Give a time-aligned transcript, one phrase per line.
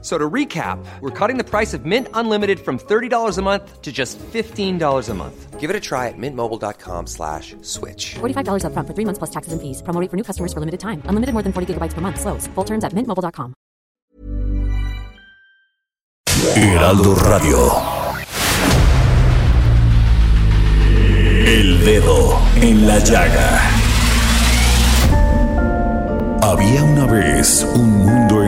[0.00, 3.90] So to recap, we're cutting the price of Mint Unlimited from $30 a month to
[3.90, 5.58] just $15 a month.
[5.58, 8.14] Give it a try at mintmobile.com slash switch.
[8.20, 9.82] $45 upfront for three months plus taxes and fees.
[9.82, 11.02] Promo rate for new customers for limited time.
[11.06, 12.20] Unlimited more than 40 gigabytes per month.
[12.20, 12.46] Slows.
[12.54, 13.54] Full terms at mintmobile.com.
[16.54, 17.58] Heraldo Radio.
[21.44, 23.60] El dedo en la llaga.
[26.42, 28.47] Había una vez un mundo en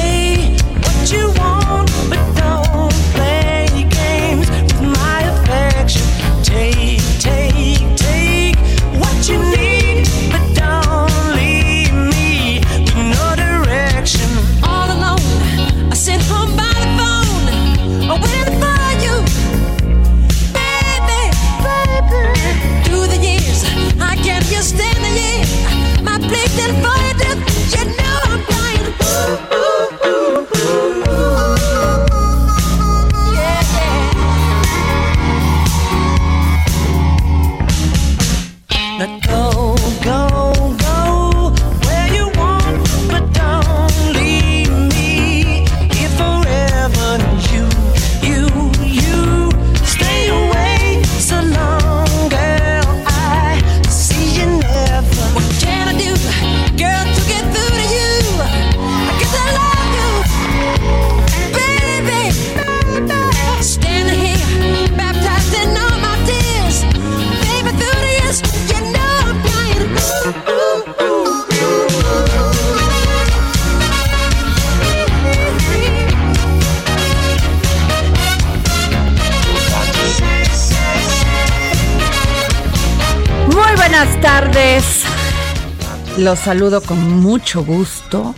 [86.35, 88.33] Saludo con mucho gusto.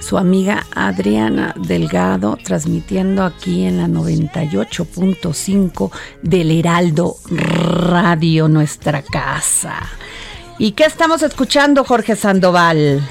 [0.00, 5.90] Su amiga Adriana Delgado transmitiendo aquí en la 98.5
[6.22, 9.76] del Heraldo Radio, nuestra casa.
[10.58, 13.08] ¿Y qué estamos escuchando, Jorge Sandoval?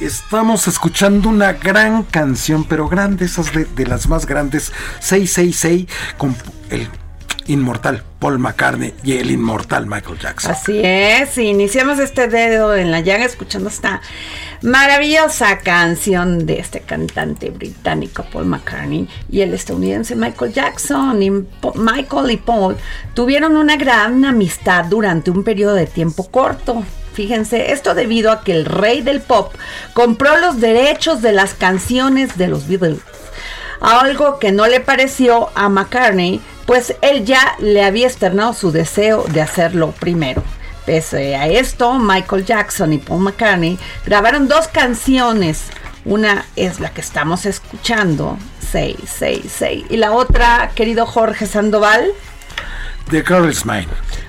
[0.00, 5.86] Estamos escuchando una gran canción, pero grande, esas de, de las más grandes, 666,
[6.16, 6.34] con
[6.70, 6.88] el
[7.48, 10.52] inmortal Paul McCartney y el inmortal Michael Jackson.
[10.52, 14.00] Así es, iniciamos este dedo en la llaga escuchando esta
[14.62, 21.18] maravillosa canción de este cantante británico Paul McCartney y el estadounidense Michael Jackson.
[21.74, 22.76] Michael y Paul
[23.14, 26.84] tuvieron una gran amistad durante un periodo de tiempo corto.
[27.12, 29.54] Fíjense, esto debido a que el rey del pop
[29.94, 33.00] compró los derechos de las canciones de los Beatles
[33.80, 39.24] algo que no le pareció a McCartney, pues él ya le había externado su deseo
[39.28, 40.42] de hacerlo primero.
[40.84, 45.64] Pese a esto, Michael Jackson y Paul McCartney grabaron dos canciones.
[46.04, 49.84] Una es la que estamos escuchando, Say, Say, Say.
[49.90, 52.12] Y la otra, querido Jorge Sandoval.
[53.10, 53.86] The Girl is Mine.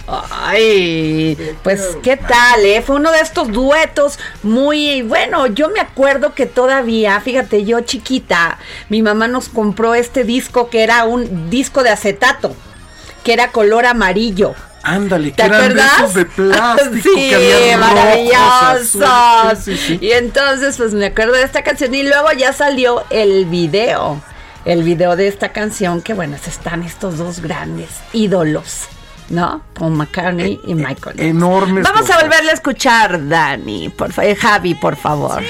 [0.08, 2.82] Ay, pues qué tal, ¿eh?
[2.82, 5.48] Fue uno de estos duetos muy bueno.
[5.48, 8.58] Yo me acuerdo que todavía, fíjate, yo chiquita,
[8.90, 12.56] mi mamá nos compró este disco que era un disco de acetato,
[13.24, 14.54] que era color amarillo.
[14.84, 16.14] Ándale, que ¿Te de acuerdas?
[16.14, 19.02] de plástico sí, que maravillosos.
[19.02, 19.60] azules.
[19.66, 20.06] Sí, sí, sí.
[20.06, 24.22] Y entonces, pues me acuerdo de esta canción y luego ya salió el video.
[24.68, 28.90] El video de esta canción, que bueno, están estos dos grandes ídolos,
[29.30, 29.62] ¿no?
[29.74, 31.16] Paul McCartney y Michael.
[31.16, 31.26] Jackson.
[31.26, 34.36] enormes Vamos a volverle a escuchar, Dani, por favor.
[34.36, 35.42] Javi, por favor.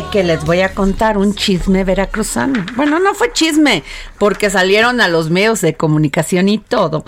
[0.00, 2.64] Que les voy a contar un chisme veracruzano?
[2.76, 3.82] Bueno, no fue chisme,
[4.18, 7.04] porque salieron a los medios de comunicación y todo.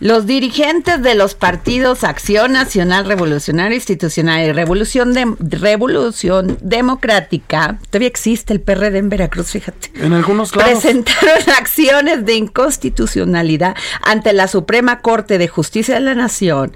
[0.00, 8.08] Los dirigentes de los partidos Acción Nacional Revolucionaria Institucional y Revolución, de, Revolución Democrática, todavía
[8.08, 9.92] existe el PRD en Veracruz, fíjate.
[9.94, 10.80] En algunos lados.
[10.82, 16.72] Presentaron acciones de inconstitucionalidad ante la Suprema Corte de Justicia de la Nación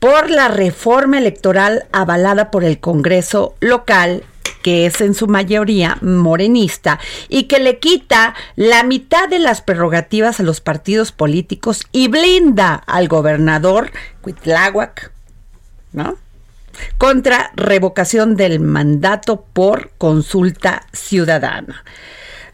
[0.00, 4.24] por la reforma electoral avalada por el Congreso local
[4.62, 6.98] que es en su mayoría morenista
[7.28, 12.74] y que le quita la mitad de las prerrogativas a los partidos políticos y blinda
[12.74, 13.90] al gobernador
[14.20, 15.12] Cuitláhuac,
[15.92, 16.16] ¿no?
[16.98, 21.84] Contra revocación del mandato por consulta ciudadana.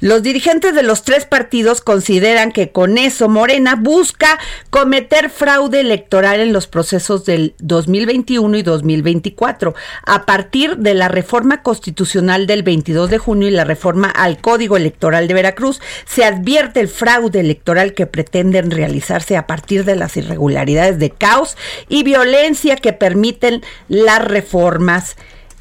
[0.00, 4.38] Los dirigentes de los tres partidos consideran que con eso Morena busca
[4.70, 11.62] cometer fraude electoral en los procesos del 2021 y 2024 a partir de la reforma
[11.62, 15.80] constitucional del 22 de junio y la reforma al Código Electoral de Veracruz.
[16.04, 21.56] Se advierte el fraude electoral que pretenden realizarse a partir de las irregularidades de caos
[21.88, 25.16] y violencia que permiten las reformas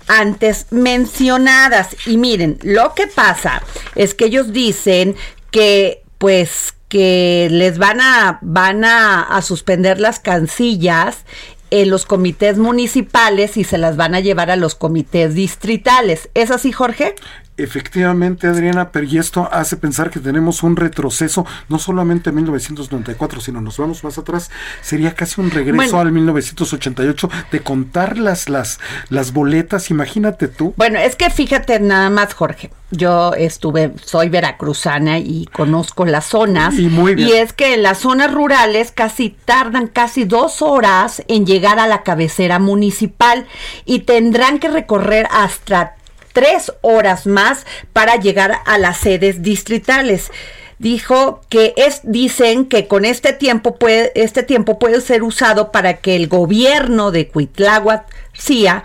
[0.08, 1.96] antes mencionadas.
[2.06, 3.62] Y miren, lo que pasa
[3.96, 5.16] es que ellos dicen
[5.52, 11.26] que pues que les van a van a, suspender las cancillas
[11.72, 16.30] en los comités municipales y se las van a llevar a los comités distritales.
[16.34, 17.16] ¿Es así, Jorge?
[17.58, 23.40] Efectivamente, Adriana, pero y esto hace pensar que tenemos un retroceso, no solamente en 1994,
[23.40, 26.00] sino nos vamos más atrás, sería casi un regreso Bueno.
[26.00, 28.80] al 1988 de contar las, las,
[29.10, 30.74] las boletas, imagínate tú.
[30.76, 32.72] Bueno, es que fíjate nada más, Jorge.
[32.92, 36.78] Yo estuve, soy veracruzana y conozco las zonas.
[36.78, 37.30] Y muy bien.
[37.30, 41.88] Y es que en las zonas rurales casi tardan casi dos horas en llegar a
[41.88, 43.48] la cabecera municipal
[43.86, 45.96] y tendrán que recorrer hasta
[46.36, 50.32] tres horas más para llegar a las sedes distritales.
[50.80, 55.98] Dijo que es, dicen que con este tiempo puede, este tiempo puede ser usado para
[55.98, 58.06] que el gobierno de Cuitláhuac,
[58.38, 58.84] CIA,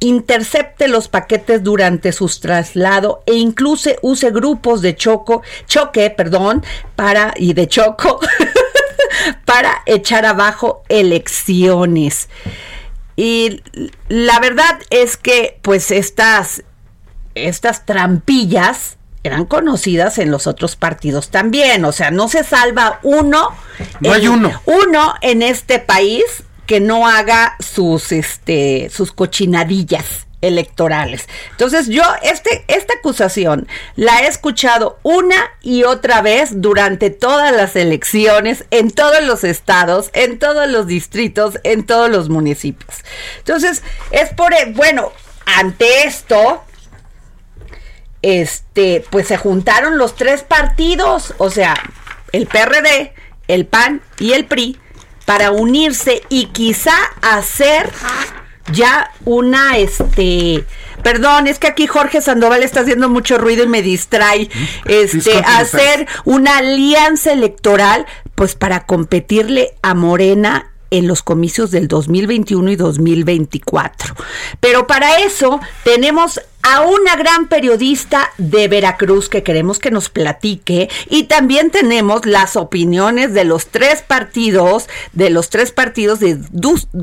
[0.00, 6.62] intercepte los paquetes durante su traslado e incluso use grupos de choco, choque, perdón,
[6.96, 8.20] para y de choco
[9.46, 12.28] para echar abajo elecciones.
[13.16, 13.62] Y
[14.08, 16.64] la verdad es que pues estas
[17.34, 23.48] estas trampillas eran conocidas en los otros partidos también, o sea, no se salva uno
[24.00, 24.62] No hay en- uno.
[24.66, 26.24] uno en este país
[26.66, 31.26] que no haga sus este sus cochinadillas electorales.
[31.52, 33.66] Entonces yo este esta acusación
[33.96, 40.10] la he escuchado una y otra vez durante todas las elecciones en todos los estados,
[40.12, 42.94] en todos los distritos, en todos los municipios.
[43.38, 45.12] Entonces, es por e- bueno,
[45.46, 46.62] ante esto
[48.24, 51.74] este, pues se juntaron los tres partidos, o sea,
[52.32, 53.12] el PRD,
[53.48, 54.78] el PAN y el PRI,
[55.26, 57.90] para unirse y quizá hacer
[58.72, 60.64] ya una, este,
[61.02, 64.48] perdón, es que aquí Jorge Sandoval está haciendo mucho ruido y me distrae,
[64.86, 72.70] este, hacer una alianza electoral, pues para competirle a Morena en los comicios del 2021
[72.70, 74.14] y 2024.
[74.60, 80.88] Pero para eso tenemos a una gran periodista de Veracruz que queremos que nos platique
[81.10, 86.38] y también tenemos las opiniones de los tres partidos, de los tres partidos de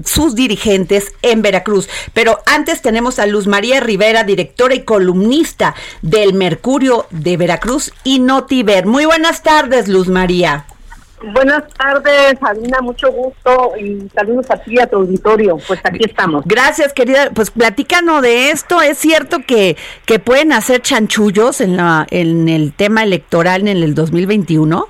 [0.04, 1.88] sus dirigentes en Veracruz.
[2.14, 8.20] Pero antes tenemos a Luz María Rivera, directora y columnista del Mercurio de Veracruz y
[8.20, 8.88] Notiver.
[8.88, 10.66] Muy buenas tardes, Luz María.
[11.24, 15.58] Buenas tardes, Alina, mucho gusto y saludos a ti y a tu auditorio.
[15.68, 16.44] Pues aquí estamos.
[16.46, 17.30] Gracias, querida.
[17.34, 18.82] Pues platícanos de esto.
[18.82, 23.94] ¿Es cierto que, que pueden hacer chanchullos en, la, en el tema electoral en el
[23.94, 24.88] 2021?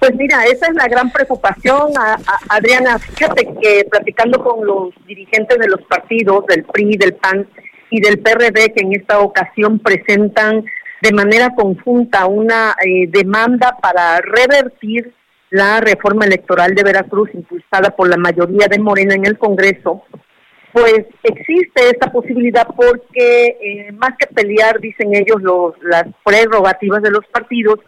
[0.00, 2.98] Pues mira, esa es la gran preocupación, a- a- Adriana.
[2.98, 7.46] Fíjate que platicando con los dirigentes de los partidos, del PRI, del PAN
[7.90, 10.64] y del PRD, que en esta ocasión presentan
[11.00, 15.14] de manera conjunta una eh, demanda para revertir
[15.54, 20.02] la reforma electoral de Veracruz impulsada por la mayoría de Morena en el Congreso,
[20.72, 27.12] pues existe esta posibilidad porque eh, más que pelear, dicen ellos, los, las prerrogativas de
[27.12, 27.78] los partidos,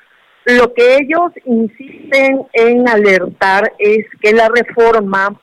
[0.44, 5.40] lo que ellos insisten en alertar es que la reforma,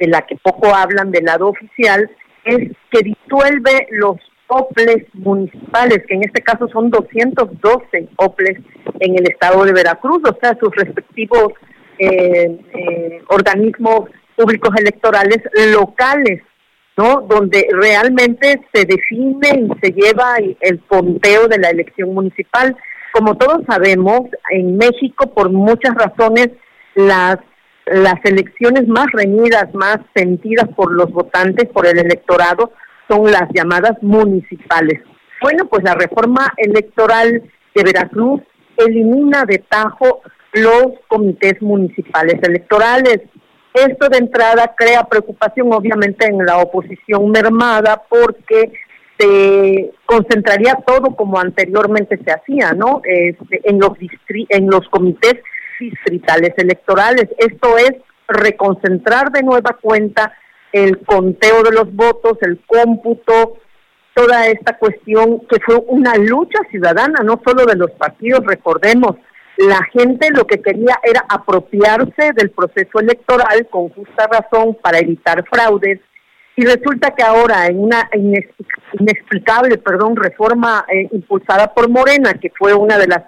[0.00, 2.10] de la que poco hablan del lado oficial,
[2.46, 4.16] es que disuelve los
[4.48, 8.58] OPLES municipales, que en este caso son 212 OPLES
[9.00, 11.52] en el estado de Veracruz, o sea, sus respectivos
[11.98, 15.38] eh, eh, organismos públicos electorales
[15.72, 16.42] locales
[16.96, 17.20] ¿no?
[17.28, 22.74] Donde realmente se define y se lleva el conteo de la elección municipal.
[23.12, 26.48] Como todos sabemos, en México, por muchas razones,
[26.94, 27.38] las
[27.88, 32.72] las elecciones más reñidas, más sentidas por los votantes, por el electorado,
[33.08, 35.00] son las llamadas municipales.
[35.42, 37.42] Bueno, pues la reforma electoral
[37.74, 38.40] de Veracruz
[38.76, 40.22] elimina de tajo
[40.52, 43.20] los comités municipales electorales.
[43.74, 48.72] Esto de entrada crea preocupación obviamente en la oposición mermada porque
[49.18, 53.00] se concentraría todo como anteriormente se hacía, ¿no?
[53.04, 53.92] Este, en los
[54.48, 55.34] en los comités
[55.78, 57.26] distritales electorales.
[57.38, 57.92] Esto es
[58.28, 60.32] reconcentrar de nueva cuenta
[60.84, 63.58] el conteo de los votos, el cómputo,
[64.14, 69.16] toda esta cuestión que fue una lucha ciudadana, no solo de los partidos, recordemos,
[69.58, 75.44] la gente lo que quería era apropiarse del proceso electoral con justa razón para evitar
[75.50, 76.00] fraudes
[76.56, 78.08] y resulta que ahora en una
[78.98, 83.24] inexplicable, perdón, reforma eh, impulsada por Morena, que fue una de las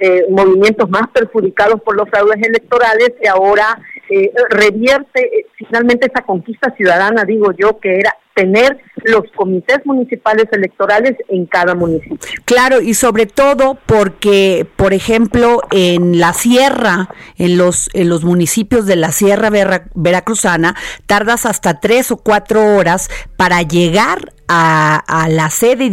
[0.00, 3.78] eh, movimientos más perjudicados por los fraudes electorales y ahora
[4.10, 10.44] eh, revierte eh, finalmente esa conquista ciudadana, digo yo, que era tener los comités municipales
[10.52, 12.18] electorales en cada municipio.
[12.44, 17.08] Claro, y sobre todo porque, por ejemplo, en la sierra,
[17.38, 19.48] en los, en los municipios de la sierra
[19.94, 25.90] veracruzana, tardas hasta tres o cuatro horas para llegar a, la sede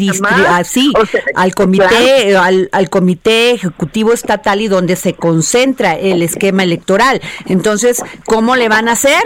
[0.47, 0.93] así,
[1.35, 7.21] al comité, al, al, comité ejecutivo estatal y donde se concentra el esquema electoral.
[7.47, 9.23] Entonces, ¿cómo le van a hacer?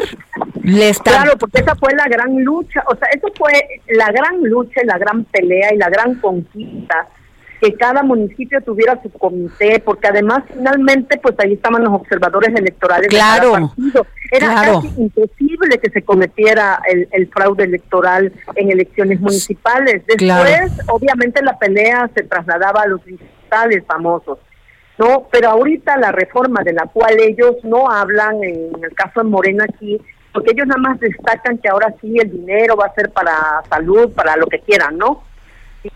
[0.64, 3.54] Le Claro, porque esa fue la gran lucha, o sea, eso fue
[3.90, 7.08] la gran lucha, la gran pelea y la gran conquista
[7.62, 13.08] que cada municipio tuviera su comité, porque además finalmente pues ahí estaban los observadores electorales
[13.08, 14.08] claro, de partido.
[14.32, 20.04] Era casi imposible que se cometiera el, fraude electoral en elecciones municipales.
[20.06, 24.40] Después, obviamente, la pelea se trasladaba a los distritales famosos.
[24.98, 29.30] No, pero ahorita la reforma de la cual ellos no hablan, en el caso de
[29.30, 29.98] Morena aquí,
[30.34, 34.12] porque ellos nada más destacan que ahora sí el dinero va a ser para salud,
[34.12, 35.24] para lo que quieran, ¿no?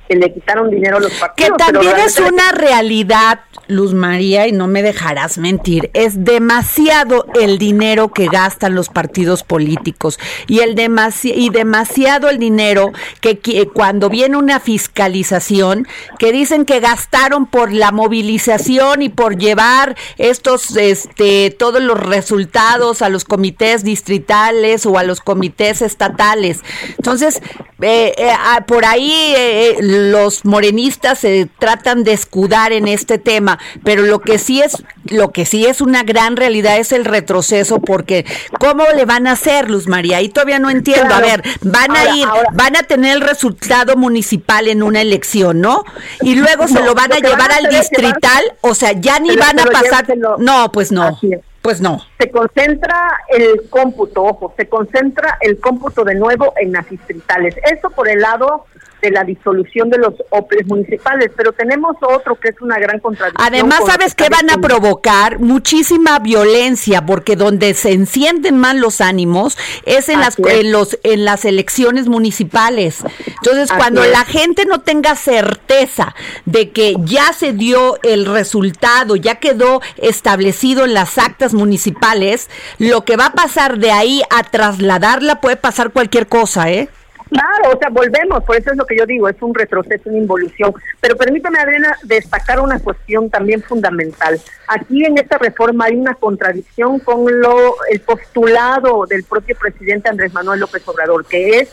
[0.08, 1.52] Que le quitaron dinero a los partidos.
[1.58, 7.58] Que también es una realidad, Luz María, y no me dejarás mentir, es demasiado el
[7.58, 13.40] dinero que gastan los partidos políticos y el demasi y demasiado el dinero que,
[13.74, 15.88] cuando viene una fiscalización
[16.20, 23.02] que dicen que gastaron por la movilización y por llevar estos este todos los resultados
[23.02, 26.62] a los comités distritales o a los comités estatales.
[26.98, 27.42] Entonces,
[27.82, 33.60] eh, eh, ah, por ahí eh, los morenistas se tratan de escudar en este tema,
[33.84, 37.80] pero lo que sí es lo que sí es una gran realidad es el retroceso
[37.80, 38.26] porque
[38.60, 41.14] cómo le van a hacer Luz María y todavía no entiendo.
[41.14, 45.84] A ver, van a ir, van a tener el resultado municipal en una elección, ¿no?
[46.22, 49.66] Y luego se lo van a llevar al distrital, o sea, ya ni van a
[49.66, 50.06] pasar.
[50.38, 51.20] No, pues no.
[51.62, 52.00] Pues no.
[52.20, 57.56] Se concentra el cómputo, ojo, se concentra el cómputo de nuevo en las distritales.
[57.72, 58.66] Eso por el lado
[59.02, 63.46] de la disolución de los OPLES municipales, pero tenemos otro que es una gran contradicción.
[63.46, 65.40] Además, ¿sabes qué van a provocar?
[65.40, 71.26] Muchísima violencia, porque donde se encienden más los ánimos es en las en los en
[71.26, 73.04] las elecciones municipales.
[73.28, 76.16] Entonces, cuando la gente no tenga certeza
[76.46, 83.04] de que ya se dio el resultado, ya quedó establecido en las actas municipales, lo
[83.06, 86.90] que va a pasar de ahí a trasladarla puede pasar cualquier cosa, ¿eh?
[87.32, 90.18] Claro, o sea, volvemos, por eso es lo que yo digo, es un retroceso, una
[90.18, 90.74] involución.
[91.00, 94.38] Pero permítame, Adriana, destacar una cuestión también fundamental.
[94.68, 100.34] Aquí en esta reforma hay una contradicción con lo el postulado del propio presidente Andrés
[100.34, 101.70] Manuel López Obrador, que es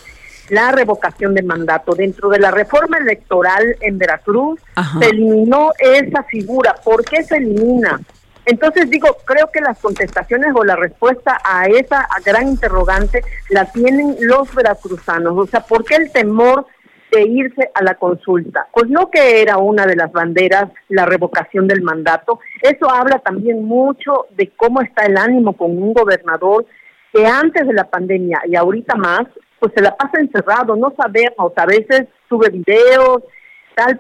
[0.50, 1.96] la revocación de mandato.
[1.96, 4.60] Dentro de la reforma electoral en Veracruz
[5.00, 6.76] se eliminó esa figura.
[6.84, 8.00] ¿Por qué se elimina?
[8.48, 14.16] Entonces digo, creo que las contestaciones o la respuesta a esa gran interrogante la tienen
[14.20, 15.36] los veracruzanos.
[15.36, 16.64] O sea, ¿por qué el temor
[17.12, 18.66] de irse a la consulta?
[18.72, 22.40] Pues no que era una de las banderas la revocación del mandato.
[22.62, 26.64] Eso habla también mucho de cómo está el ánimo con un gobernador
[27.12, 29.26] que antes de la pandemia y ahorita más,
[29.60, 33.24] pues se la pasa encerrado, no sabemos, a veces sube videos,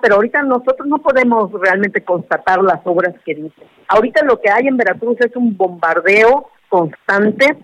[0.00, 3.62] pero ahorita nosotros no podemos realmente constatar las obras que dice.
[3.88, 7.56] Ahorita lo que hay en Veracruz es un bombardeo constante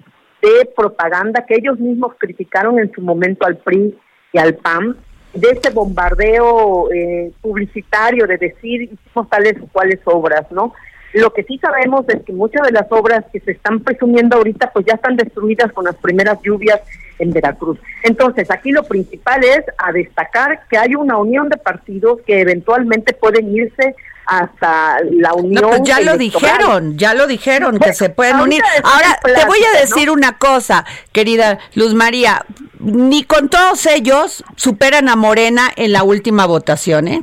[0.42, 3.98] de propaganda que ellos mismos criticaron en su momento al PRI
[4.32, 4.96] y al PAN,
[5.32, 10.72] de ese bombardeo eh, publicitario de decir hicimos tales o cuales obras, ¿no?
[11.14, 14.72] Lo que sí sabemos es que muchas de las obras que se están presumiendo ahorita
[14.72, 16.80] pues ya están destruidas con las primeras lluvias
[17.20, 17.78] en Veracruz.
[18.02, 23.14] Entonces, aquí lo principal es a destacar que hay una unión de partidos que eventualmente
[23.14, 23.94] pueden irse
[24.26, 25.62] hasta la unión.
[25.62, 28.62] No, pues ya lo dijeron, ya lo dijeron, que se pueden unir.
[28.82, 30.14] Ahora, te voy a decir ¿no?
[30.14, 32.44] una cosa, querida Luz María,
[32.80, 37.22] ni con todos ellos superan a Morena en la última votación, ¿eh?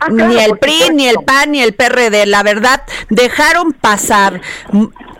[0.00, 1.16] Ah, claro, ni el PRI, ni el.
[1.24, 2.26] PAN, ni el PRD.
[2.26, 4.40] La verdad, dejaron pasar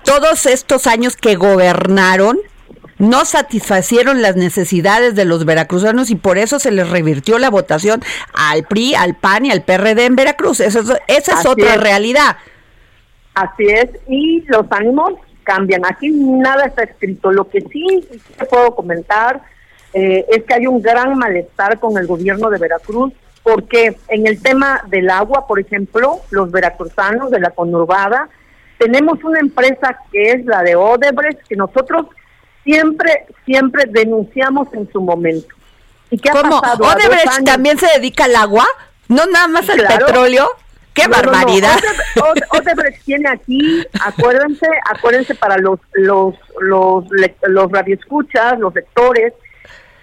[0.04, 2.38] todos estos años que gobernaron,
[2.99, 8.02] no satisfacieron las necesidades de los veracruzanos y por eso se les revirtió la votación
[8.33, 10.61] al PRI, al PAN y al PRD en Veracruz.
[10.61, 11.80] Eso es- esa es Así otra es.
[11.80, 12.37] realidad.
[13.35, 15.83] Así es, y los ánimos cambian.
[15.85, 17.30] Aquí nada está escrito.
[17.33, 18.06] Lo que sí
[18.38, 19.42] te puedo comentar
[19.92, 23.12] eh, es que hay un gran malestar con el gobierno de Veracruz,
[23.46, 28.28] porque en el tema del agua, por ejemplo, los veracruzanos de la conurbada,
[28.76, 32.06] tenemos una empresa que es la de Odebrecht, que nosotros
[32.64, 35.46] siempre, siempre denunciamos en su momento.
[36.10, 36.60] ¿Y qué ha ¿Cómo?
[36.60, 36.84] pasado?
[36.86, 38.66] ¿Odebrecht también se dedica al agua?
[39.08, 40.06] ¿No nada más al Claro.
[40.06, 40.48] petróleo?
[40.92, 41.30] ¡Qué No, no, no.
[41.30, 41.76] barbaridad!
[41.78, 48.74] Odebrecht- Ode- Odebrecht tiene aquí, acuérdense, acuérdense para los los los le- los radioescuchas, los
[48.74, 49.32] lectores.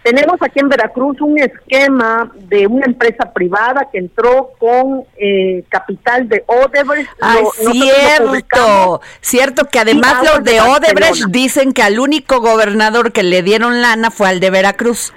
[0.04, 6.28] Tenemos aquí en Veracruz un esquema de una empresa privada que entró con eh, capital
[6.28, 7.10] de Odebrecht.
[7.20, 13.14] Lo- lo cierto, cierto que además los de de Odebrecht dicen que al único gobernador
[13.14, 15.14] que le dieron lana fue al de Veracruz.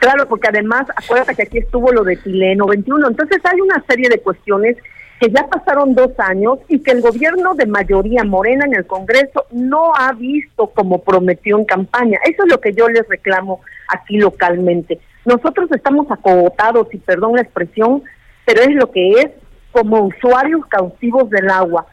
[0.00, 3.08] Claro, porque además, acuérdate que aquí estuvo lo de Tileno 21.
[3.08, 4.76] Entonces hay una serie de cuestiones
[5.20, 9.44] que ya pasaron dos años y que el gobierno de mayoría morena en el Congreso
[9.50, 12.18] no ha visto como prometió en campaña.
[12.24, 14.98] Eso es lo que yo les reclamo aquí localmente.
[15.26, 18.02] Nosotros estamos acogotados, y perdón la expresión,
[18.46, 19.30] pero es lo que es
[19.72, 21.86] como usuarios cautivos del agua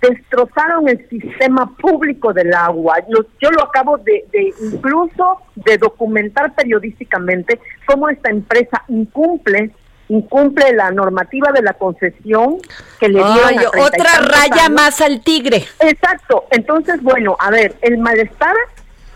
[0.00, 2.96] destrozaron el sistema público del agua.
[3.08, 9.70] Yo, yo lo acabo de, de incluso de documentar periodísticamente cómo esta empresa incumple
[10.10, 12.56] incumple la normativa de la concesión
[12.98, 14.70] que le dieron Ay, a treinta y otra raya años.
[14.70, 15.64] más al tigre.
[15.78, 16.44] Exacto.
[16.50, 18.54] Entonces, bueno, a ver, el malestar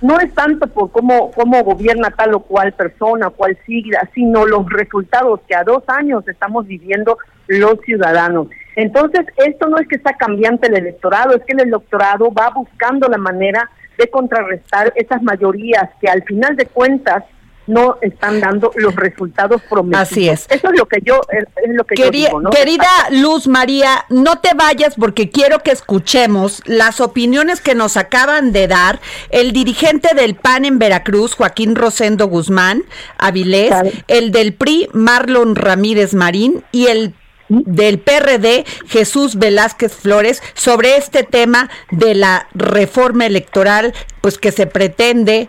[0.00, 4.68] no es tanto por cómo, cómo gobierna tal o cual persona, cual sigla, sino los
[4.70, 8.48] resultados que a dos años estamos viviendo los ciudadanos.
[8.76, 13.08] Entonces, esto no es que está cambiante el electorado, es que el electorado va buscando
[13.08, 17.24] la manera de contrarrestar esas mayorías que al final de cuentas
[17.66, 20.10] no están dando los resultados prometidos.
[20.12, 20.46] Así es.
[20.50, 22.50] Eso es lo que yo es, es lo que yo Queri- digo, ¿no?
[22.50, 28.52] Querida Luz María, no te vayas porque quiero que escuchemos las opiniones que nos acaban
[28.52, 29.00] de dar
[29.30, 32.82] el dirigente del PAN en Veracruz, Joaquín Rosendo Guzmán
[33.18, 33.74] Avilés,
[34.08, 37.14] el del PRI, Marlon Ramírez Marín, y el
[37.48, 44.66] del PRD, Jesús Velázquez Flores, sobre este tema de la reforma electoral, pues que se
[44.66, 45.48] pretende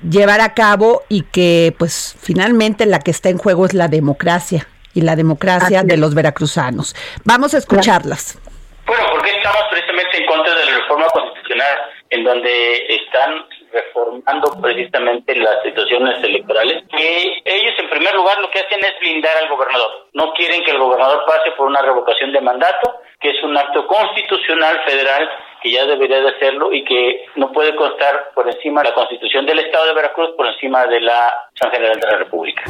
[0.00, 4.66] llevar a cabo y que pues finalmente la que está en juego es la democracia
[4.94, 6.94] y la democracia de los veracruzanos.
[7.24, 8.38] Vamos a escucharlas.
[8.86, 15.36] Bueno, porque estamos precisamente en contra de la reforma constitucional, en donde están reformando precisamente
[15.36, 20.08] las situaciones electorales, que ellos en primer lugar lo que hacen es blindar al gobernador.
[20.14, 23.86] No quieren que el gobernador pase por una revocación de mandato, que es un acto
[23.86, 25.28] constitucional federal
[25.62, 29.46] que ya debería de hacerlo y que no puede constar por encima de la constitución
[29.46, 32.62] del Estado de Veracruz, por encima de la Constitución General de la República.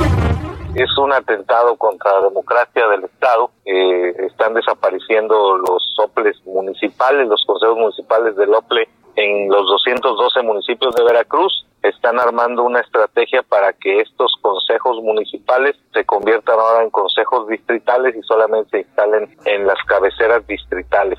[0.75, 3.51] es un atentado contra la democracia del Estado.
[3.65, 10.95] Eh, están desapareciendo los soples municipales, los consejos municipales del OPLE en los 212 municipios
[10.95, 11.67] de Veracruz.
[11.83, 18.15] Están armando una estrategia para que estos consejos municipales se conviertan ahora en consejos distritales
[18.17, 21.19] y solamente se instalen en las cabeceras distritales.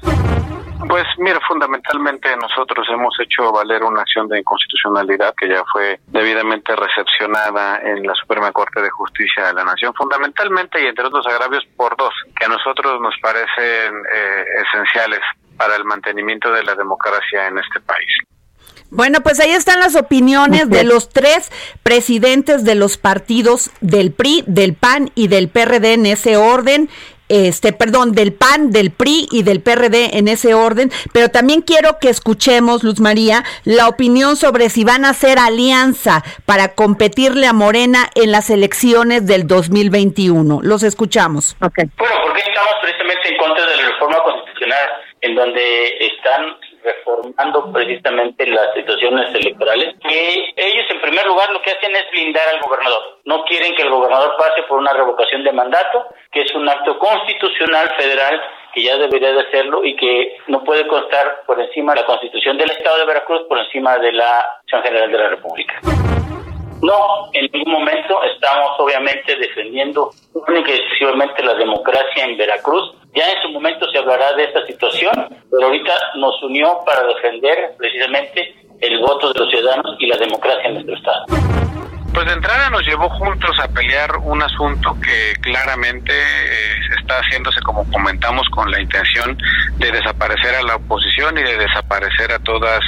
[0.88, 6.74] Pues mira, fundamentalmente nosotros hemos hecho valer una acción de inconstitucionalidad que ya fue debidamente
[6.76, 11.65] recepcionada en la Suprema Corte de Justicia de la Nación, fundamentalmente y entre otros agravios
[11.76, 15.20] por dos, que a nosotros nos parecen eh, esenciales
[15.58, 18.10] para el mantenimiento de la democracia en este país.
[18.92, 21.52] Bueno, pues ahí están las opiniones de los tres
[21.84, 26.89] presidentes de los partidos del PRI, del PAN y del PRD en ese orden.
[27.30, 32.00] Este, perdón, del PAN, del PRI y del PRD en ese orden, pero también quiero
[32.00, 37.54] que escuchemos, Luz María, la opinión sobre si van a hacer alianza para competirle a
[37.54, 40.60] Morena en las elecciones del 2021.
[40.63, 41.56] Los escuchamos.
[41.62, 41.86] Okay.
[41.98, 44.89] Bueno, porque estamos precisamente en contra de la reforma constitucional,
[45.22, 51.72] en donde están reformando precisamente las situaciones electorales, que ellos en primer lugar lo que
[51.72, 53.20] hacen es blindar al gobernador.
[53.26, 56.98] No quieren que el gobernador pase por una revocación de mandato, que es un acto
[57.00, 58.42] constitucional federal
[58.74, 62.58] que ya debería de hacerlo y que no puede constar por encima de la Constitución
[62.58, 66.38] del Estado de Veracruz, por encima de la Constitución General de la República.
[66.82, 72.94] No, en ningún momento estamos obviamente defendiendo única y exclusivamente la democracia en Veracruz.
[73.13, 75.12] Ya en su momento se hablará de esta situación,
[75.52, 80.70] pero ahorita nos unió para defender precisamente el voto de los ciudadanos y la democracia
[80.70, 81.26] en nuestro Estado.
[82.13, 87.62] Pues de entrada nos llevó juntos a pelear un asunto que claramente eh, está haciéndose,
[87.62, 89.38] como comentamos, con la intención
[89.78, 92.82] de desaparecer a la oposición y de desaparecer a todas,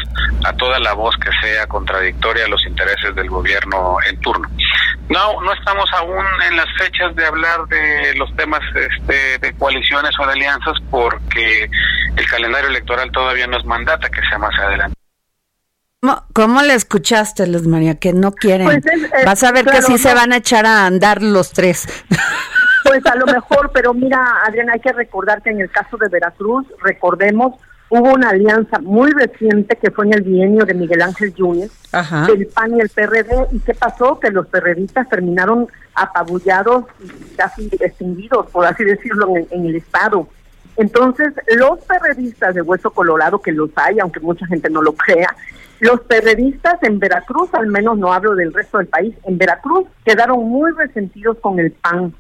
[0.44, 4.50] a toda la voz que sea contradictoria a los intereses del gobierno en turno.
[5.10, 10.12] No, no estamos aún en las fechas de hablar de los temas este, de coaliciones
[10.20, 11.70] o de alianzas porque
[12.16, 15.01] el calendario electoral todavía nos mandata que sea más adelante.
[16.04, 17.94] ¿Cómo, cómo le escuchaste, Luz María?
[18.00, 18.66] Que no quieren.
[18.66, 21.52] Pues es- es- Vas a ver que sí se van a echar a andar los
[21.52, 21.88] tres.
[22.84, 26.10] Pues a lo mejor, pero mira, Adriana, hay que recordar que en el caso de
[26.10, 27.54] Veracruz, recordemos,
[27.90, 32.26] hubo una alianza muy reciente que fue en el bienio de Miguel Ángel Yunes, Ajá.
[32.26, 33.46] del PAN y el PRD.
[33.52, 34.20] ¿Y qué pasó?
[34.20, 40.28] Que los perredistas terminaron apabullados y casi extinguidos, por así decirlo, en, en el Estado.
[40.78, 45.36] Entonces, los perredistas de Hueso Colorado, que los hay, aunque mucha gente no lo crea,
[45.80, 50.48] los perredistas en Veracruz, al menos no hablo del resto del país, en Veracruz quedaron
[50.48, 52.14] muy resentidos con el PAN.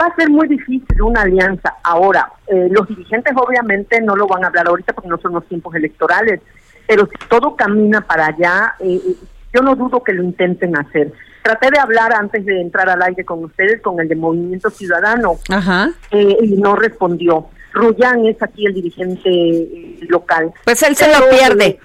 [0.00, 1.74] Va a ser muy difícil una alianza.
[1.82, 5.44] Ahora, eh, los dirigentes obviamente no lo van a hablar ahorita porque no son los
[5.46, 6.40] tiempos electorales,
[6.86, 9.16] pero si todo camina para allá, eh, eh,
[9.52, 11.12] yo no dudo que lo intenten hacer.
[11.42, 15.36] Traté de hablar antes de entrar al aire con ustedes, con el de Movimiento Ciudadano,
[15.48, 15.90] Ajá.
[16.10, 17.48] eh, y no respondió.
[17.72, 20.52] Ruyán es aquí el dirigente eh, local.
[20.64, 21.78] Pues él se Pero, lo pierde.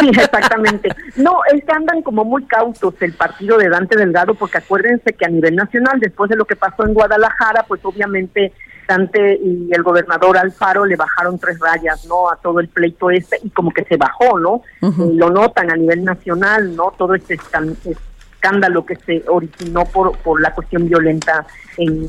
[0.00, 0.88] Sí, exactamente.
[1.16, 5.24] No, es que andan como muy cautos el partido de Dante Delgado, porque acuérdense que
[5.24, 8.52] a nivel nacional, después de lo que pasó en Guadalajara, pues obviamente
[8.88, 12.30] Dante y el gobernador Alfaro le bajaron tres rayas, ¿no?
[12.30, 14.62] A todo el pleito este, y como que se bajó, ¿no?
[14.82, 16.92] Eh, lo notan a nivel nacional, ¿no?
[16.96, 21.46] Todo este escándalo que se originó por, por la cuestión violenta
[21.78, 22.08] en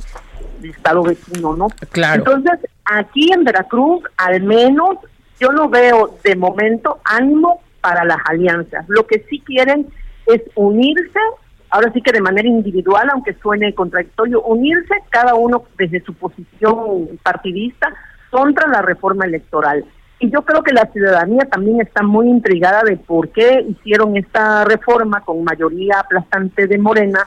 [0.62, 1.68] el estado vecino, ¿no?
[1.92, 2.24] Claro.
[2.26, 4.98] Entonces, aquí en Veracruz, al menos,
[5.40, 8.86] yo no veo de momento ánimo para las alianzas.
[8.88, 9.88] Lo que sí quieren
[10.28, 11.20] es unirse,
[11.70, 17.20] ahora sí que de manera individual, aunque suene contradictorio, unirse cada uno desde su posición
[17.22, 17.94] partidista
[18.32, 19.86] contra la reforma electoral.
[20.20, 24.64] Y yo creo que la ciudadanía también está muy intrigada de por qué hicieron esta
[24.64, 27.20] reforma con mayoría aplastante de Morena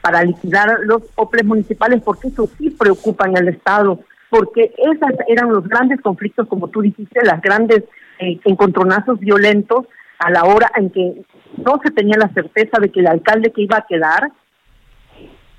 [0.00, 5.50] para liquidar los OPLES municipales, porque eso sí preocupa en el Estado, porque esos eran
[5.50, 7.84] los grandes conflictos, como tú dijiste, las grandes
[8.18, 9.86] eh, encontronazos violentos
[10.18, 11.22] a la hora en que
[11.56, 14.32] no se tenía la certeza de que el alcalde que iba a quedar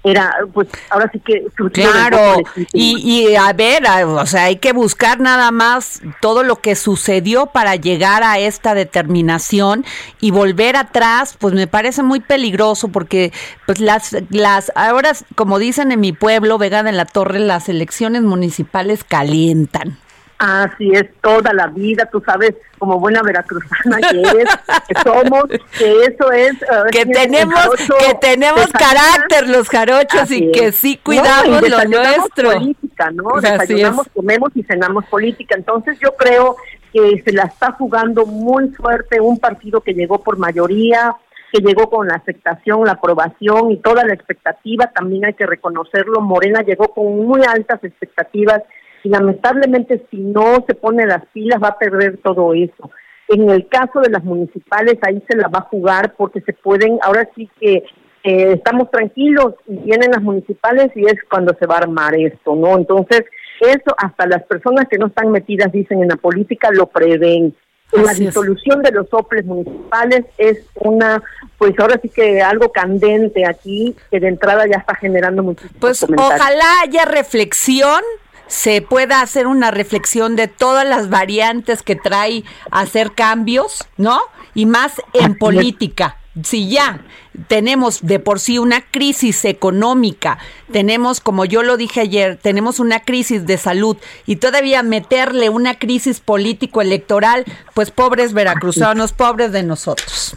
[0.04, 1.46] era, pues ahora sí que...
[1.74, 2.38] Claro,
[2.74, 6.76] y, y a ver, a- o sea, hay que buscar nada más todo lo que
[6.76, 9.86] sucedió para llegar a esta determinación
[10.22, 13.34] y volver atrás, pues me parece muy peligroso porque
[13.66, 18.22] pues las las ahora como dicen en mi pueblo, Vega de la Torre, las elecciones
[18.22, 19.98] municipales calientan.
[20.39, 24.49] Así es, toda la vida, tú sabes, como buena veracruzana que es,
[24.88, 25.43] que somos,
[25.78, 26.54] que eso es...
[26.62, 30.75] ver, Que tenemos jarocho que tenemos carácter los jarochos Así y que es.
[30.75, 32.54] sí No, cuidamos y lo nuestro.
[32.54, 33.36] política, ¿no?
[33.36, 33.60] Así es.
[33.60, 35.56] Desayunamos, comemos y cenamos política.
[35.58, 36.56] Entonces yo creo
[36.93, 41.17] que se la está jugando muy fuerte un partido que llegó por mayoría,
[41.52, 46.21] que llegó con la aceptación, la aprobación y toda la expectativa, también hay que reconocerlo,
[46.21, 48.62] Morena llegó con muy altas expectativas
[49.04, 52.92] y lamentablemente si no se pone las pilas va a perder todo eso.
[53.28, 56.98] En el caso de las municipales ahí se la va a jugar porque se pueden,
[57.02, 57.84] ahora sí que
[58.24, 62.56] eh, estamos tranquilos y vienen las municipales y es cuando se va a armar esto,
[62.56, 62.76] ¿no?
[62.78, 63.24] Entonces,
[63.62, 67.56] eso hasta las personas que no están metidas, dicen, en la política lo prevén.
[67.92, 68.20] La es.
[68.20, 71.24] disolución de los soples municipales es una,
[71.58, 76.02] pues ahora sí que algo candente aquí, que de entrada ya está generando muchísimos Pues
[76.02, 76.40] comentarios.
[76.42, 78.02] ojalá haya reflexión,
[78.50, 84.20] se pueda hacer una reflexión de todas las variantes que trae hacer cambios, ¿no?
[84.54, 86.18] Y más en política.
[86.44, 87.02] Si ya
[87.48, 90.40] tenemos de por sí una crisis económica,
[90.72, 95.78] tenemos, como yo lo dije ayer, tenemos una crisis de salud y todavía meterle una
[95.78, 100.36] crisis político-electoral, pues pobres veracruzanos, pobres de nosotros.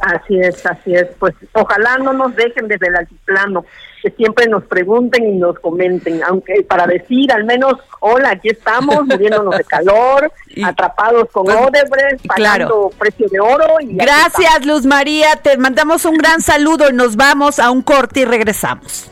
[0.00, 1.06] Así es, así es.
[1.18, 3.64] Pues ojalá no nos dejen desde el altiplano,
[4.02, 9.04] que siempre nos pregunten y nos comenten, aunque para decir al menos, hola, aquí estamos,
[9.06, 12.90] muriéndonos de calor, Y- atrapados con pues, Odebrecht, pagando claro.
[12.98, 13.66] precio de oro.
[13.80, 15.36] Y Gracias, Luz María.
[15.36, 19.11] Te mandamos un gran saludo y nos vamos a un corte y regresamos.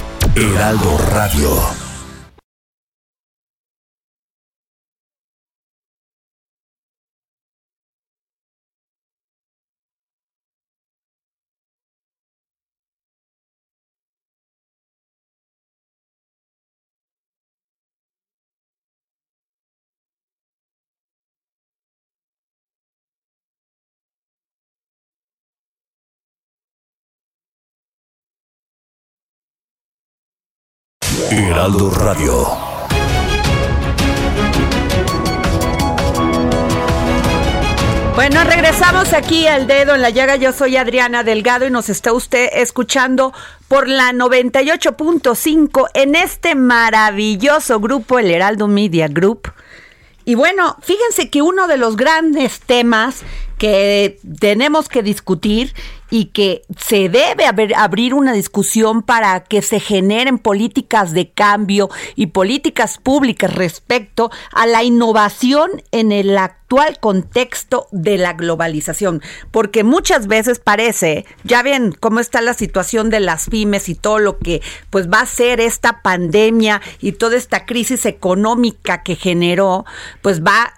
[0.35, 1.80] Heraldo Radio.
[31.61, 32.47] Heraldo Radio.
[38.15, 40.37] Bueno, regresamos aquí al dedo en la llaga.
[40.37, 43.31] Yo soy Adriana Delgado y nos está usted escuchando
[43.67, 49.53] por la 98.5 en este maravilloso grupo, el Heraldo Media Group.
[50.25, 53.21] Y bueno, fíjense que uno de los grandes temas
[53.61, 55.75] que tenemos que discutir
[56.09, 61.87] y que se debe haber, abrir una discusión para que se generen políticas de cambio
[62.15, 69.21] y políticas públicas respecto a la innovación en el actual contexto de la globalización.
[69.51, 74.17] Porque muchas veces parece, ya ven cómo está la situación de las pymes y todo
[74.17, 79.85] lo que pues va a ser esta pandemia y toda esta crisis económica que generó,
[80.23, 80.73] pues va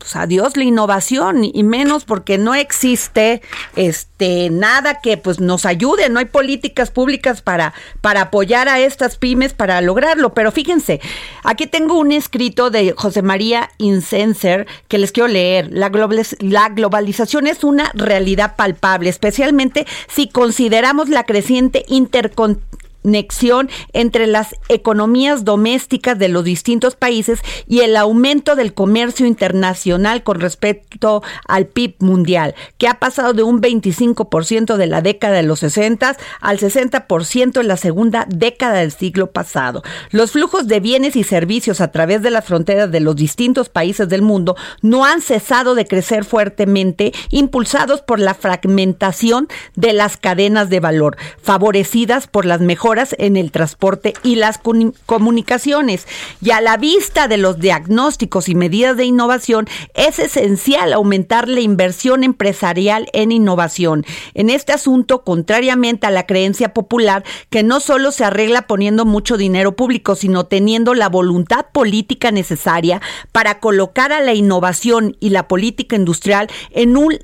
[0.00, 3.42] pues adiós la innovación y menos porque no existe
[3.76, 9.18] este nada que pues nos ayude, no hay políticas públicas para para apoyar a estas
[9.18, 11.02] pymes para lograrlo, pero fíjense,
[11.44, 15.68] aquí tengo un escrito de José María Incenser que les quiero leer.
[15.70, 15.92] La,
[16.38, 22.70] la globalización es una realidad palpable, especialmente si consideramos la creciente interconexión
[23.02, 30.22] conexión entre las economías domésticas de los distintos países y el aumento del comercio internacional
[30.22, 35.42] con respecto al PIB mundial, que ha pasado de un 25% de la década de
[35.42, 39.82] los 60 al 60% en la segunda década del siglo pasado.
[40.10, 44.08] Los flujos de bienes y servicios a través de las fronteras de los distintos países
[44.08, 50.70] del mundo no han cesado de crecer fuertemente, impulsados por la fragmentación de las cadenas
[50.70, 54.58] de valor, favorecidas por las mejores en el transporte y las
[55.06, 56.06] comunicaciones.
[56.42, 61.60] Y a la vista de los diagnósticos y medidas de innovación, es esencial aumentar la
[61.60, 64.04] inversión empresarial en innovación.
[64.34, 69.36] En este asunto, contrariamente a la creencia popular, que no solo se arregla poniendo mucho
[69.36, 73.00] dinero público, sino teniendo la voluntad política necesaria
[73.30, 77.18] para colocar a la innovación y la política industrial en un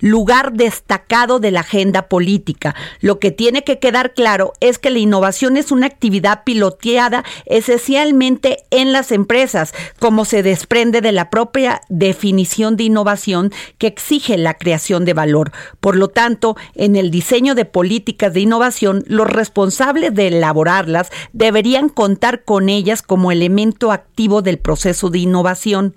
[0.00, 2.74] lugar destacado de la agenda política.
[3.00, 8.64] Lo que tiene que quedar claro es que la innovación es una actividad piloteada esencialmente
[8.70, 14.54] en las empresas, como se desprende de la propia definición de innovación que exige la
[14.54, 15.52] creación de valor.
[15.80, 21.88] Por lo tanto, en el diseño de políticas de innovación, los responsables de elaborarlas deberían
[21.88, 25.94] contar con ellas como elemento activo del proceso de innovación.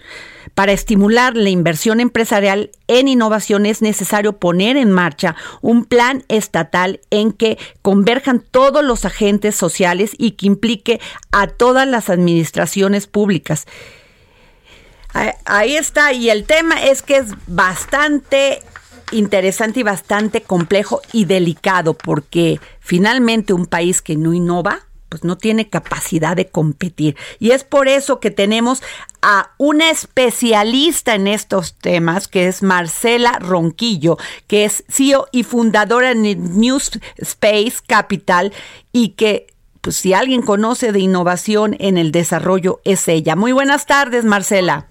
[0.56, 7.00] Para estimular la inversión empresarial en innovación es necesario poner en marcha un plan estatal
[7.10, 11.00] en que converjan todos los agentes sociales y que implique
[11.32, 13.66] a todas las administraciones públicas.
[15.46, 18.62] Ahí está, y el tema es que es bastante
[19.12, 25.38] interesante y bastante complejo y delicado, porque finalmente un país que no innova, pues no
[25.38, 27.18] tiene capacidad de competir.
[27.40, 28.82] Y es por eso que tenemos
[29.22, 34.18] a una especialista en estos temas, que es Marcela Ronquillo,
[34.48, 36.78] que es CEO y fundadora de New
[37.18, 38.54] Space Capital
[38.94, 39.48] y que
[39.82, 43.36] pues si alguien conoce de innovación en el desarrollo es ella.
[43.36, 44.88] Muy buenas tardes, Marcela.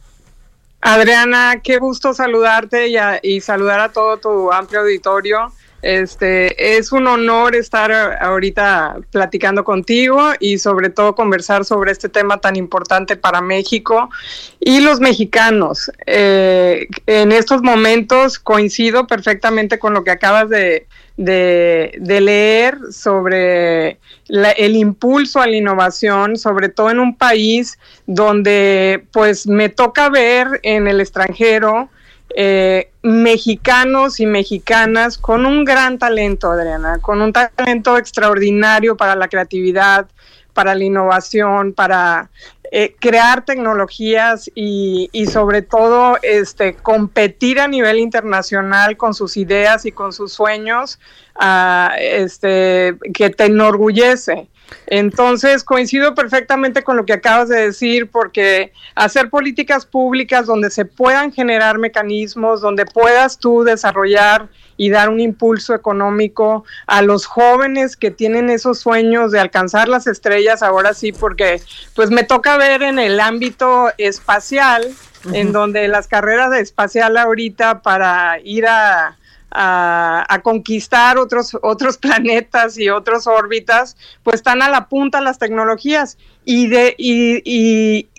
[0.80, 5.52] Adriana, qué gusto saludarte y, y saludar a todo tu amplio auditorio.
[5.82, 12.40] Este es un honor estar ahorita platicando contigo y sobre todo conversar sobre este tema
[12.40, 14.10] tan importante para México
[14.58, 15.90] y los mexicanos.
[16.06, 20.86] Eh, en estos momentos coincido perfectamente con lo que acabas de,
[21.16, 29.68] leer sobre el impulso a la innovación, sobre todo en un país donde pues me
[29.68, 31.88] toca ver en el extranjero
[32.34, 39.28] eh, mexicanos y mexicanas con un gran talento, Adriana, con un talento extraordinario para la
[39.28, 40.06] creatividad,
[40.52, 42.30] para la innovación, para
[42.70, 49.92] eh, crear tecnologías y, sobre todo este, competir a nivel internacional con sus ideas y
[49.92, 50.98] con sus sueños
[51.40, 54.48] uh, este, que te enorgullece.
[54.86, 60.84] Entonces, coincido perfectamente con lo que acabas de decir, porque hacer políticas públicas donde se
[60.84, 67.96] puedan generar mecanismos, donde puedas tú desarrollar y dar un impulso económico a los jóvenes
[67.96, 71.60] que tienen esos sueños de alcanzar las estrellas, ahora sí, porque
[71.94, 74.86] pues me toca ver en el ámbito espacial,
[75.32, 79.16] en donde las carreras de espacial ahorita para ir a
[79.50, 85.38] a, a, conquistar otros, otros planetas y otras órbitas, pues están a la punta las
[85.38, 86.18] tecnologías.
[86.44, 87.42] Y, de, y,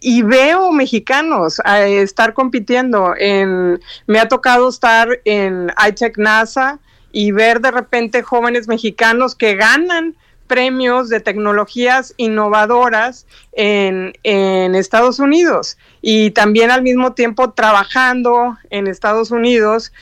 [0.01, 3.15] y, veo mexicanos a estar compitiendo.
[3.17, 6.79] En, me ha tocado estar en iTech NASA
[7.11, 10.15] y ver de repente jóvenes mexicanos que ganan
[10.49, 18.87] premios de tecnologías innovadoras en, en, Estados Unidos y también al mismo tiempo trabajando en
[18.87, 19.93] Estados Unidos,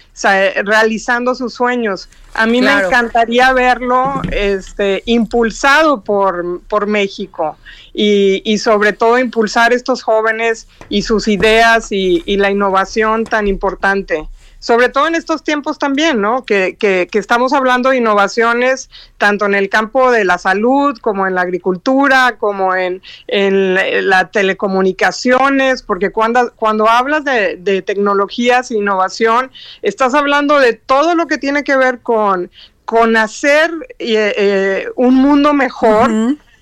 [0.63, 2.07] realizando sus sueños.
[2.33, 2.79] A mí claro.
[2.79, 7.57] me encantaría verlo este, impulsado por, por México
[7.93, 13.47] y, y, sobre todo impulsar estos jóvenes y sus ideas y, y la innovación tan
[13.47, 14.29] importante
[14.67, 16.43] sobre todo en estos tiempos también, ¿no?
[16.43, 21.25] Que, que, que, estamos hablando de innovaciones tanto en el campo de la salud, como
[21.25, 28.69] en la agricultura, como en, en las telecomunicaciones, porque cuando, cuando hablas de, de tecnologías
[28.69, 29.51] e innovación,
[29.83, 32.51] estás hablando de todo lo que tiene que ver con,
[32.83, 36.11] con hacer eh, eh, un mundo mejor.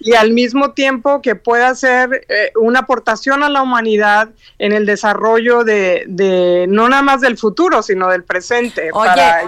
[0.06, 4.86] Y al mismo tiempo que pueda ser eh, una aportación a la humanidad en el
[4.86, 8.92] desarrollo de, de, no nada más del futuro, sino del presente.
[8.94, 9.42] Oye, para...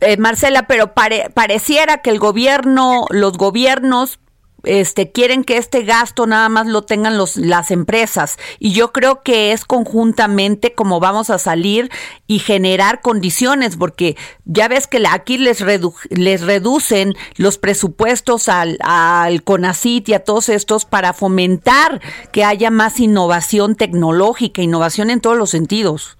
[0.00, 4.18] eh, Marcela, pero pare, pareciera que el gobierno, los gobiernos
[4.64, 9.22] este quieren que este gasto nada más lo tengan los las empresas y yo creo
[9.22, 11.90] que es conjuntamente como vamos a salir
[12.26, 18.78] y generar condiciones porque ya ves que aquí les redu les reducen los presupuestos al
[18.82, 22.00] al CONACIT y a todos estos para fomentar
[22.32, 26.19] que haya más innovación tecnológica, innovación en todos los sentidos.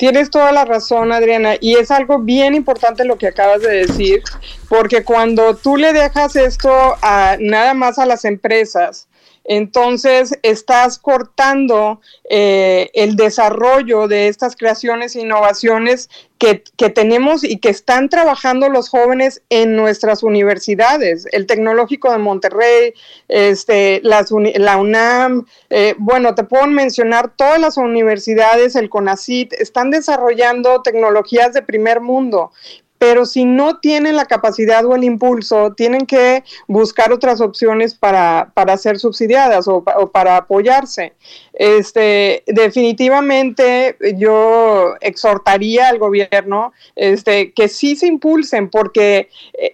[0.00, 4.22] Tienes toda la razón, Adriana, y es algo bien importante lo que acabas de decir,
[4.66, 6.70] porque cuando tú le dejas esto
[7.02, 9.09] a nada más a las empresas,
[9.50, 16.08] entonces estás cortando eh, el desarrollo de estas creaciones e innovaciones
[16.38, 21.26] que, que, tenemos y que están trabajando los jóvenes en nuestras universidades.
[21.32, 22.94] El Tecnológico de Monterrey,
[23.26, 30.80] este, la UNAM, eh, bueno, te puedo mencionar todas las universidades, el CONACIT, están desarrollando
[30.82, 32.52] tecnologías de primer mundo,
[33.00, 38.52] pero si no tienen la capacidad o el impulso, tienen que buscar otras opciones para,
[38.52, 39.82] para ser subsidiadas o,
[40.12, 41.14] para apoyarse.
[41.54, 49.30] Este, definitivamente yo exhortaría al gobierno este, que sí se impulsen, porque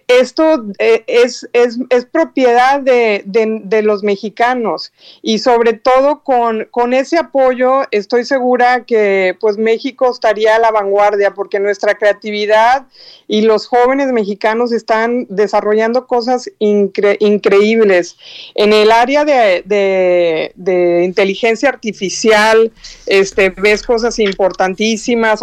[0.07, 6.93] esto es, es, es propiedad de, de, de, los mexicanos y sobre todo con, con
[6.93, 12.87] ese apoyo estoy segura que pues México estaría a la vanguardia porque nuestra creatividad
[13.27, 18.17] y los jóvenes mexicanos están desarrollando cosas incre increíbles.
[18.55, 22.71] En el área de, de, de, inteligencia artificial,
[23.05, 25.41] este, ves cosas importantísimas,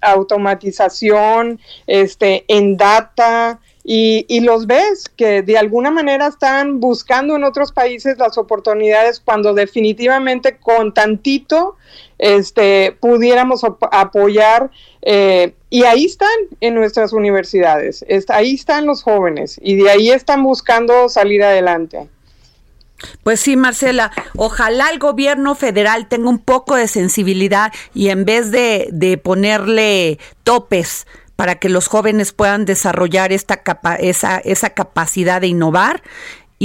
[0.00, 7.42] automatización, este, en data, y, y, los ves que de alguna manera están buscando en
[7.42, 11.76] otros países las oportunidades cuando definitivamente con tantito
[12.18, 14.70] este, pudiéramos apoyar
[15.02, 16.28] eh, y ahí están
[16.60, 22.08] en nuestras universidades, está, ahí están los jóvenes y de ahí están buscando salir adelante.
[23.24, 28.52] Pues sí, Marcela, ojalá el gobierno federal tenga un poco de sensibilidad y en vez
[28.52, 35.40] de, de ponerle topes para que los jóvenes puedan desarrollar esta capa esa, esa capacidad
[35.40, 36.02] de innovar,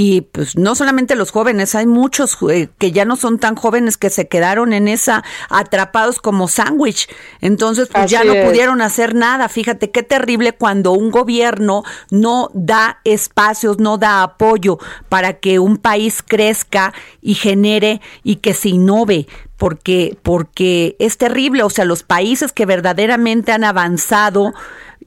[0.00, 3.96] y pues no solamente los jóvenes, hay muchos eh, que ya no son tan jóvenes
[3.96, 7.08] que se quedaron en esa atrapados como sándwich.
[7.40, 8.46] Entonces, pues Así ya no es.
[8.46, 9.48] pudieron hacer nada.
[9.48, 11.82] Fíjate qué terrible cuando un gobierno
[12.12, 14.78] no da espacios, no da apoyo
[15.08, 19.26] para que un país crezca y genere y que se innove
[19.56, 24.54] porque porque es terrible, o sea, los países que verdaderamente han avanzado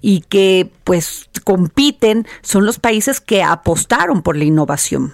[0.01, 5.13] y que pues compiten son los países que apostaron por la innovación.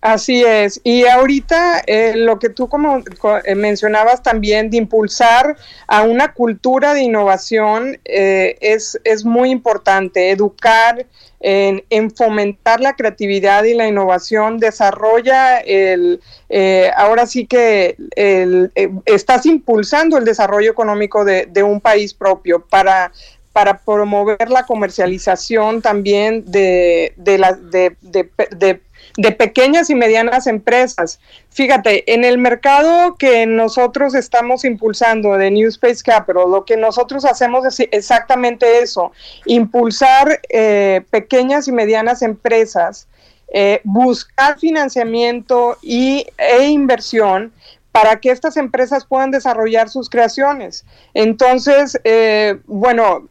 [0.00, 0.80] Así es.
[0.82, 6.32] Y ahorita eh, lo que tú como co- eh, mencionabas también de impulsar a una
[6.32, 10.30] cultura de innovación eh, es, es muy importante.
[10.30, 11.06] Educar
[11.38, 18.72] en, en fomentar la creatividad y la innovación desarrolla el, eh, ahora sí que el,
[18.74, 23.12] eh, estás impulsando el desarrollo económico de un país propio para
[23.52, 28.80] para promover la comercialización también de, de,
[29.16, 31.20] de pequeñas y medianas empresas.
[31.50, 37.24] Fíjate, en el mercado que nosotros estamos impulsando de New Space Capital, lo que nosotros
[37.24, 39.12] hacemos es exactamente eso,
[39.44, 43.06] impulsar eh, pequeñas y medianas empresas,
[43.52, 47.52] eh, buscar financiamiento y, e inversión
[47.92, 50.84] para que estas empresas puedan desarrollar sus creaciones.
[51.12, 53.28] Entonces, eh, bueno,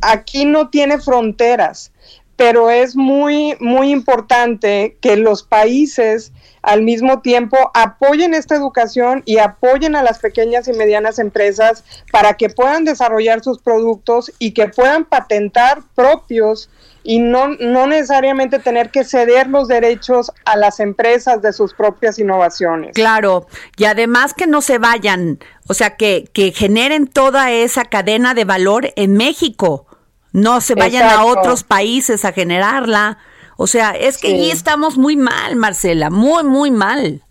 [0.00, 1.92] aquí no tiene fronteras,
[2.36, 9.38] pero es muy, muy importante que los países al mismo tiempo apoyen esta educación y
[9.38, 14.68] apoyen a las pequeñas y medianas empresas para que puedan desarrollar sus productos y que
[14.68, 16.68] puedan patentar propios
[17.08, 22.18] y no, no necesariamente tener que ceder los derechos a las empresas de sus propias
[22.18, 22.94] innovaciones.
[22.94, 23.46] Claro,
[23.76, 25.38] y además que no se vayan,
[25.68, 29.86] o sea, que, que generen toda esa cadena de valor en México,
[30.32, 33.18] no se vayan a otros países a generarla.
[33.56, 34.34] O sea, es que Sí.
[34.34, 37.22] ahí estamos muy mal, Marcela, muy, muy mal.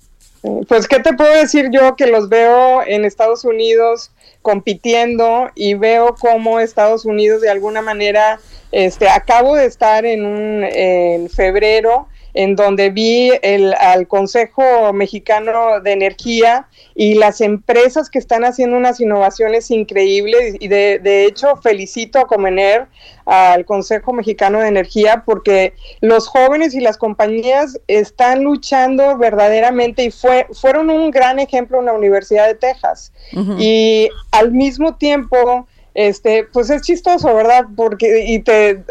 [0.69, 4.11] Pues, ¿qué te puedo decir yo que los veo en Estados Unidos
[4.45, 8.39] compitiendo y veo cómo Estados Unidos de alguna manera,
[8.71, 15.79] este, acabo de estar en un, en febrero en donde vi el, al Consejo Mexicano
[15.79, 21.55] de Energía y las empresas que están haciendo unas innovaciones increíbles y de, de hecho
[21.55, 22.87] felicito a Comener,
[23.25, 30.11] al Consejo Mexicano de Energía, porque los jóvenes y las compañías están luchando verdaderamente y
[30.11, 33.13] fue, fueron un gran ejemplo en la Universidad de Texas.
[33.57, 37.65] Y al mismo tiempo, este, pues es chistoso, ¿verdad?
[37.75, 38.83] Porque, y te, eh,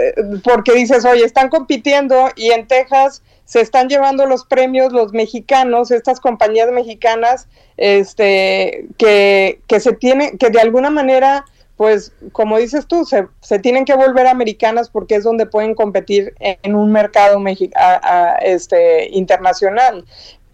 [0.42, 5.90] porque dices, oye, están compitiendo y en Texas se están llevando los premios los mexicanos,
[5.90, 11.45] estas compañías mexicanas, este, que, que se tienen, que de alguna manera,
[11.76, 16.34] pues, como dices tú, se, se tienen que volver americanas porque es donde pueden competir
[16.40, 17.38] en un mercado
[17.76, 20.05] a- este, internacional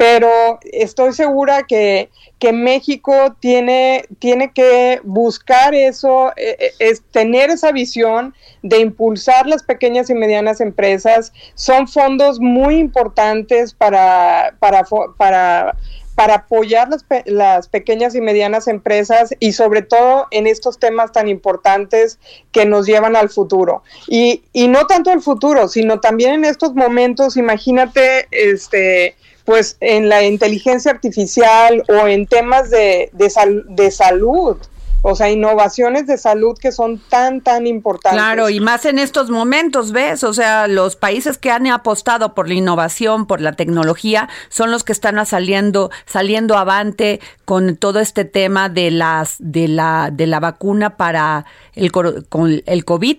[0.00, 7.70] pero estoy segura que, que México tiene, tiene que buscar eso, eh, es tener esa
[7.70, 11.34] visión de impulsar las pequeñas y medianas empresas.
[11.54, 14.84] Son fondos muy importantes para, para,
[15.18, 15.76] para,
[16.14, 21.28] para apoyar las, las pequeñas y medianas empresas y sobre todo en estos temas tan
[21.28, 22.18] importantes
[22.52, 23.82] que nos llevan al futuro.
[24.08, 29.14] Y, y no tanto al futuro, sino también en estos momentos, imagínate, este
[29.44, 34.56] pues en la inteligencia artificial o en temas de, de, sal- de salud,
[35.02, 38.20] o sea, innovaciones de salud que son tan, tan importantes.
[38.20, 40.24] Claro, y más en estos momentos, ¿ves?
[40.24, 44.84] O sea, los países que han apostado por la innovación, por la tecnología, son los
[44.84, 50.40] que están saliendo, saliendo avante con todo este tema de las, de la, de la
[50.40, 53.18] vacuna para el, con el COVID,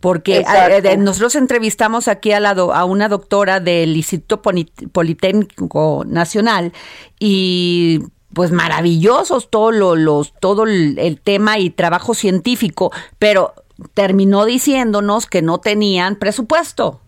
[0.00, 0.74] porque Exacto.
[0.76, 4.40] eh, de- nosotros entrevistamos aquí a, la do- a una doctora del Instituto
[4.92, 6.72] Politécnico Nacional
[7.18, 8.00] y
[8.32, 13.54] pues maravillosos todo lo, los todo el, el tema y trabajo científico, pero
[13.94, 17.00] terminó diciéndonos que no tenían presupuesto.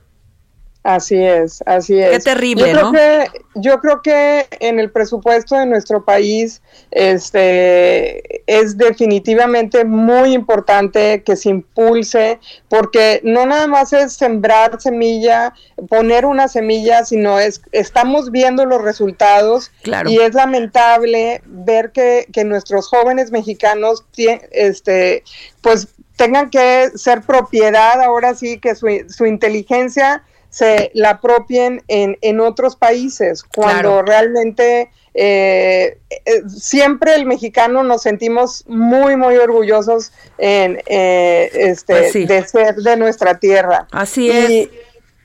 [0.82, 2.10] Así es, así es.
[2.10, 2.92] Qué terrible, yo creo ¿no?
[2.92, 3.26] Que,
[3.56, 11.36] yo creo que en el presupuesto de nuestro país este, es definitivamente muy importante que
[11.36, 12.38] se impulse,
[12.70, 15.52] porque no nada más es sembrar semilla,
[15.90, 20.08] poner una semilla, sino es estamos viendo los resultados Claro.
[20.08, 24.04] y es lamentable ver que, que nuestros jóvenes mexicanos
[24.50, 25.24] este,
[25.60, 32.18] pues tengan que ser propiedad ahora sí que su, su inteligencia se la apropien en,
[32.22, 34.03] en otros países, cuando Claro.
[34.03, 42.12] realmente eh, eh, siempre el mexicano nos sentimos muy, muy orgullosos en, eh, este, Pues
[42.12, 42.26] sí.
[42.26, 43.86] de ser de nuestra tierra.
[43.92, 44.68] Así Y- es.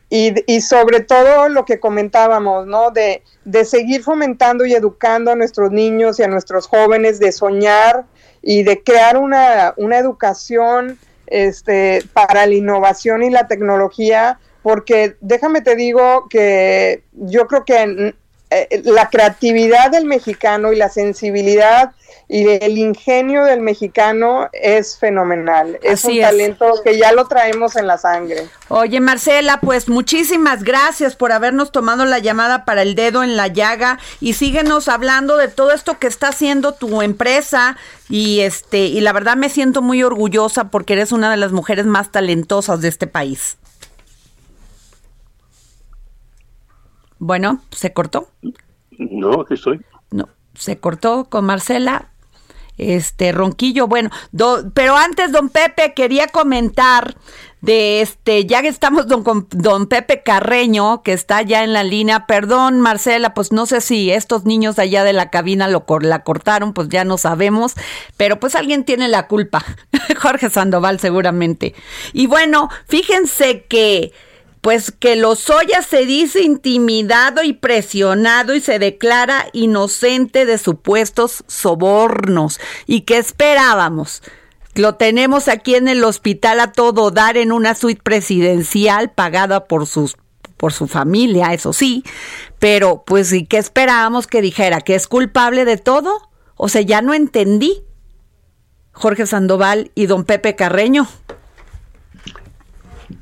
[0.10, 2.92] y, y sobre todo lo que comentábamos, ¿no?
[2.92, 8.06] De, de seguir fomentando y educando a nuestros niños y a nuestros jóvenes de soñar
[8.44, 15.62] y de crear una, una educación este, para la innovación y la tecnología, porque déjame
[15.62, 18.16] te digo que yo creo que
[18.50, 21.92] eh, la creatividad del mexicano y la sensibilidad
[22.28, 25.78] y el ingenio del mexicano es fenomenal.
[25.84, 26.32] Es Así un es.
[26.32, 28.48] talento que ya lo traemos en la sangre.
[28.70, 33.46] Oye, Marcela, pues muchísimas gracias por habernos tomado la llamada para el dedo en la
[33.46, 37.78] llaga y síguenos hablando de todo esto que está haciendo tu empresa
[38.10, 41.86] y este y la verdad me siento muy orgullosa porque eres una de las mujeres
[41.86, 43.58] más talentosas de este país.
[47.26, 48.30] Bueno, ¿se cortó?
[49.00, 49.82] No, aquí estoy.
[50.12, 52.10] No, se cortó con Marcela.
[52.78, 57.16] Este Ronquillo, bueno, do- pero antes don Pepe quería comentar
[57.62, 62.28] de este, ya que estamos don, don Pepe Carreño, que está ya en la línea,
[62.28, 66.74] perdón Marcela, pues no sé si estos niños allá de la cabina lo la cortaron,
[66.74, 67.74] pues ya no sabemos,
[68.18, 69.64] pero pues alguien tiene la culpa,
[70.22, 71.74] Jorge Sandoval seguramente.
[72.14, 74.12] Y bueno, fíjense que
[74.66, 82.60] pues que Lozoya se dice intimidado y presionado y se declara inocente de supuestos sobornos.
[82.88, 84.24] ¿Y qué esperábamos?
[84.74, 89.86] Lo tenemos aquí en el hospital a todo dar en una suite presidencial pagada por
[89.86, 90.18] sus
[90.58, 92.04] por su familia, eso sí,
[92.58, 94.82] pero pues ¿y qué esperábamos que dijera?
[94.82, 96.32] ¿Que es culpable de todo?
[96.56, 97.84] O sea, ya no entendí.
[98.94, 101.08] Jorge Sandoval y don Pepe Carreño.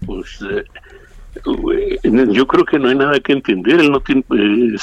[0.06, 0.64] Pues eh,
[1.44, 3.80] yo creo que no hay nada que entender.
[3.80, 4.78] Él no tiene, eh,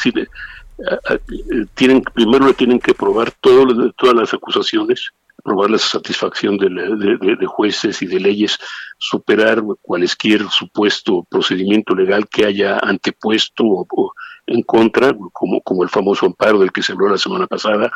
[1.74, 5.10] tienen, primero le tienen que probar todo, todas las acusaciones,
[5.44, 8.58] probar la satisfacción de, la- de- jueces y de leyes,
[8.98, 14.12] superar cualquier supuesto procedimiento legal que haya antepuesto o, o
[14.46, 17.90] en contra, como, como el famoso amparo del que se habló la semana pasada,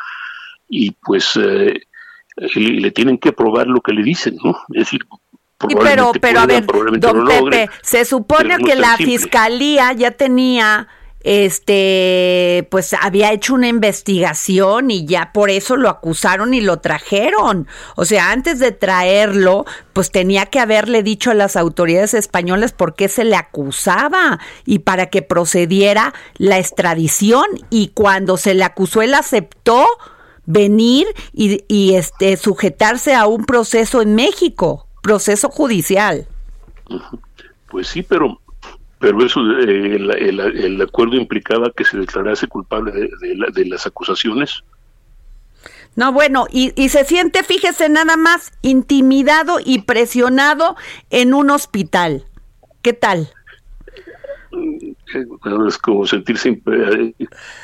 [0.69, 1.81] y pues eh,
[2.55, 4.51] le, le tienen que probar lo que le dicen, ¿no?
[4.73, 5.01] Es decir,
[5.61, 9.05] Sí, pero, pero a ver, don Pepe, se supone que la simple.
[9.05, 10.89] fiscalía ya tenía,
[11.21, 17.69] este, pues había hecho una investigación y ya por eso lo acusaron y lo trajeron.
[17.95, 22.93] O sea, antes de traerlo, pues tenía que haberle dicho a las autoridades españolas por
[22.93, 27.45] qué se le acusaba y para que procediera la extradición.
[27.69, 29.85] Y cuando se le acusó, él aceptó
[30.45, 36.25] venir y, y, este sujetarse a un proceso en México, proceso judicial.
[37.69, 38.41] Pues sí, pero
[38.97, 43.51] pero eso eh, el, el- el acuerdo implicaba que se declarase culpable de, de la-
[43.53, 44.63] de las acusaciones.
[45.95, 50.75] No, bueno, y, y se siente, fíjese, nada más intimidado y presionado
[51.11, 52.25] en un hospital.
[52.81, 53.29] ¿Qué tal?
[55.43, 57.13] Bueno, es como sentirse eh,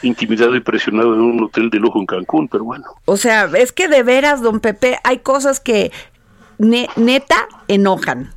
[0.03, 2.85] intimidado y presionado en un hotel de lujo en Cancún, pero bueno.
[3.05, 5.91] O sea, es que de veras, don Pepe, hay cosas que
[6.62, 8.34] ne- neta enojan.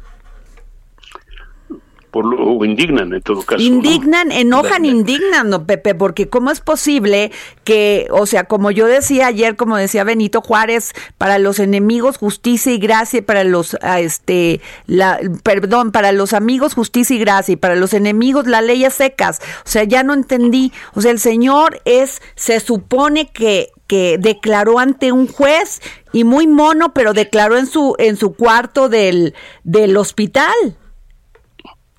[2.10, 3.58] Por lo, o indignan en todo caso.
[3.58, 3.64] ¿no?
[3.64, 7.32] Indignan, enojan, indignan, don Pepe, porque cómo es posible
[7.64, 12.72] que, o sea, como yo decía ayer, como decía Benito Juárez, para los enemigos justicia
[12.72, 17.54] y gracia, y para los, ah, este, la, perdón, para los amigos justicia y gracia,
[17.54, 19.40] y para los enemigos las leyes secas.
[19.66, 20.72] O sea, ya no entendí.
[20.94, 25.80] O sea, el señor es, se supone que que declaró ante un juez
[26.12, 30.54] y muy mono, pero declaró en su en su cuarto del del hospital.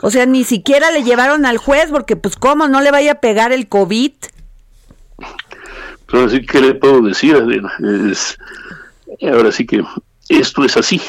[0.02, 3.20] O sea, ni siquiera le llevaron al juez porque pues cómo no le vaya a
[3.22, 4.12] pegar el COVID.
[6.08, 7.36] Pero ahora sí, ¿qué le puedo decir?
[7.36, 7.72] Adela?
[8.12, 8.38] Es-
[9.22, 9.84] ahora sí que
[10.30, 11.02] esto es así,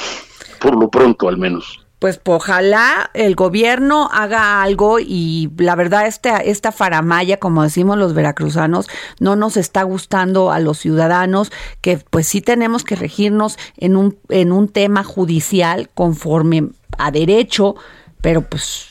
[0.61, 1.86] por lo pronto al menos.
[1.99, 8.12] Pues ojalá el gobierno haga algo y la verdad esta, esta faramaya, como decimos los
[8.12, 8.86] veracruzanos,
[9.18, 14.18] no nos está gustando a los ciudadanos, que pues sí tenemos que regirnos en un,
[14.28, 16.68] en un tema judicial conforme
[16.99, 17.76] a derecho,
[18.20, 18.88] pero pues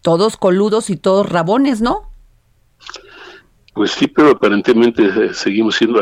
[0.00, 2.10] todos coludos y todos rabones, ¿no?
[3.74, 6.00] Pues sí, pero aparentemente eh, seguimos siendo,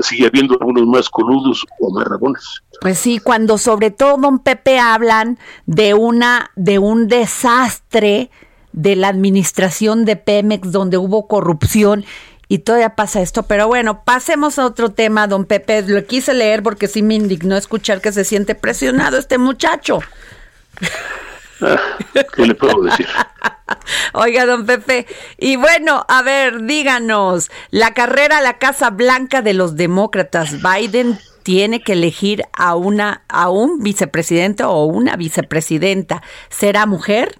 [0.00, 2.62] sigue habiendo algunos más coludos o más rabones.
[2.80, 8.30] Pues sí, cuando sobre todo don Pepe hablan de una de un desastre
[8.72, 12.04] de la administración de Pemex donde hubo corrupción
[12.48, 16.62] y todavía pasa esto, pero bueno, pasemos a otro tema, don Pepe, lo quise leer
[16.62, 19.98] porque sí me indignó escuchar que se siente presionado este muchacho.
[22.34, 23.06] ¿Qué le puedo decir?
[24.12, 25.06] Oiga, don Pepe,
[25.38, 31.18] y bueno, a ver, díganos, la carrera a la Casa Blanca de los demócratas, Biden
[31.42, 36.22] tiene que elegir a una a un vicepresidente o una vicepresidenta.
[36.48, 37.38] ¿Será mujer?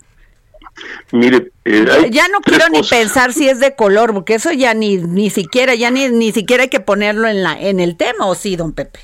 [1.11, 4.75] Mire, eh, hay ya no quiero ni pensar si es de color, porque eso ya
[4.75, 8.27] ni ni siquiera ya ni ni siquiera hay que ponerlo en la en el tema,
[8.27, 9.01] ¿o sí, don Pepe?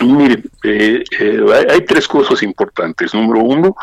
[0.00, 3.12] Mire, eh, eh, hay, hay tres cosas importantes.
[3.14, 3.76] Número uno,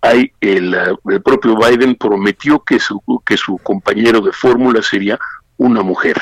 [0.00, 5.18] hay el, eh, el propio Biden prometió que su, que su compañero de fórmula sería
[5.56, 6.20] una mujer.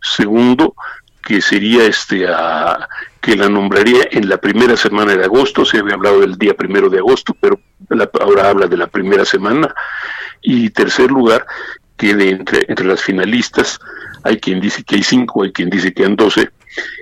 [0.00, 0.74] Segundo,
[1.22, 2.26] que sería este
[3.20, 6.90] que la nombraría en la primera semana de agosto, se había hablado del día primero
[6.90, 9.72] de agosto, pero la- ahora habla de la primera semana.
[10.40, 11.46] Y tercer lugar,
[11.96, 13.78] que de entre, entre las finalistas
[14.24, 16.50] hay quien dice que hay cinco, hay quien dice que hay doce,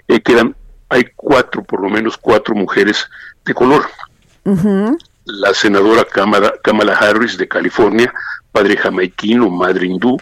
[0.08, 0.54] eh, quedan,
[0.90, 3.08] hay cuatro, por lo menos cuatro mujeres
[3.46, 3.86] de color.
[5.32, 8.12] La senadora Kamala, Harris de California,
[8.52, 10.16] padre jamaiquino, madre hindú,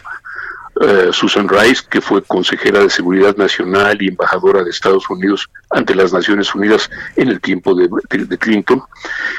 [0.81, 5.95] eh, Susan Rice, que fue consejera de Seguridad Nacional y embajadora de Estados Unidos ante
[5.95, 7.89] las Naciones Unidas en el tiempo de,
[8.37, 8.81] Clinton,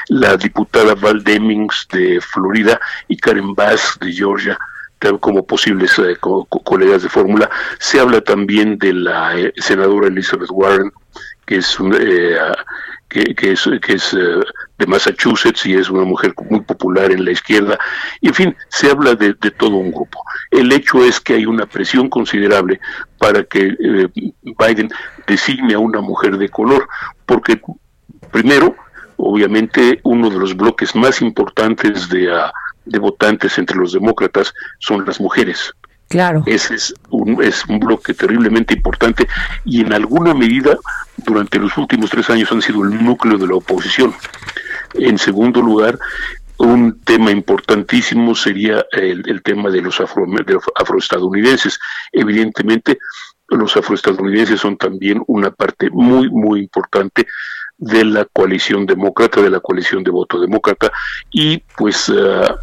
[0.09, 4.57] la diputada Val Demings de Florida y Karen Bass de Georgia
[5.19, 7.49] como posibles eh, co- co- colegas de fórmula.
[7.79, 10.91] Se habla también de la eh, senadora Elizabeth Warren,
[11.47, 12.37] que es un, eh,
[13.11, 14.39] que, que es, que es eh,
[14.77, 17.77] de Massachusetts y es una mujer muy popular en la izquierda.
[18.21, 20.23] Y en fin, se habla de, de todo un grupo.
[20.49, 22.79] El hecho es que hay una presión considerable
[23.17, 24.07] para que eh,
[24.43, 24.89] Biden
[25.27, 26.87] designe a una mujer de color,
[27.25, 27.61] porque
[28.31, 28.75] primero,
[29.17, 32.53] obviamente, uno de los bloques más importantes de, ah,
[32.85, 35.73] de votantes entre los demócratas son las mujeres.
[36.11, 36.43] Claro.
[36.45, 39.27] Ese es un, es un bloque terriblemente importante
[39.63, 40.77] y en alguna medida
[41.15, 44.13] durante los últimos tres años han sido el núcleo de la oposición.
[44.93, 45.97] En segundo lugar,
[46.57, 50.25] un tema importantísimo sería el, tema de los, afro,
[50.75, 51.79] afroestadounidenses.
[52.11, 52.99] Evidentemente,
[53.47, 57.25] los afroestadounidenses son también una parte muy, muy importante
[57.77, 60.91] de la coalición demócrata, de la coalición de voto demócrata,
[61.31, 62.55] y pues ah,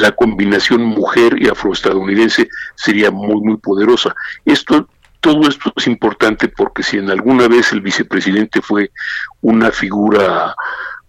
[0.00, 4.14] la combinación mujer y afroestadounidense sería muy, muy poderosa.
[4.44, 4.88] Esto,
[5.20, 8.90] todo esto es importante porque si en alguna vez el vicepresidente fue
[9.40, 10.54] una figura,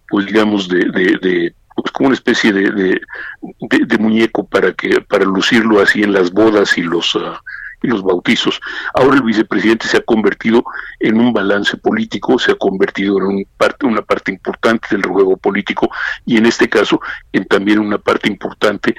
[0.08, 3.00] pues digamos, de, de, de pues como una especie de,
[3.40, 7.40] de, muñeco para que para lucirlo así en las bodas y los ah,
[7.82, 8.60] y los bautizos.
[8.94, 10.64] Ahora el vicepresidente se ha convertido
[11.00, 15.36] en un balance político, se ha convertido en un parte, una parte importante del juego
[15.36, 15.88] político
[16.26, 17.00] y en este caso
[17.32, 18.94] en también una parte importante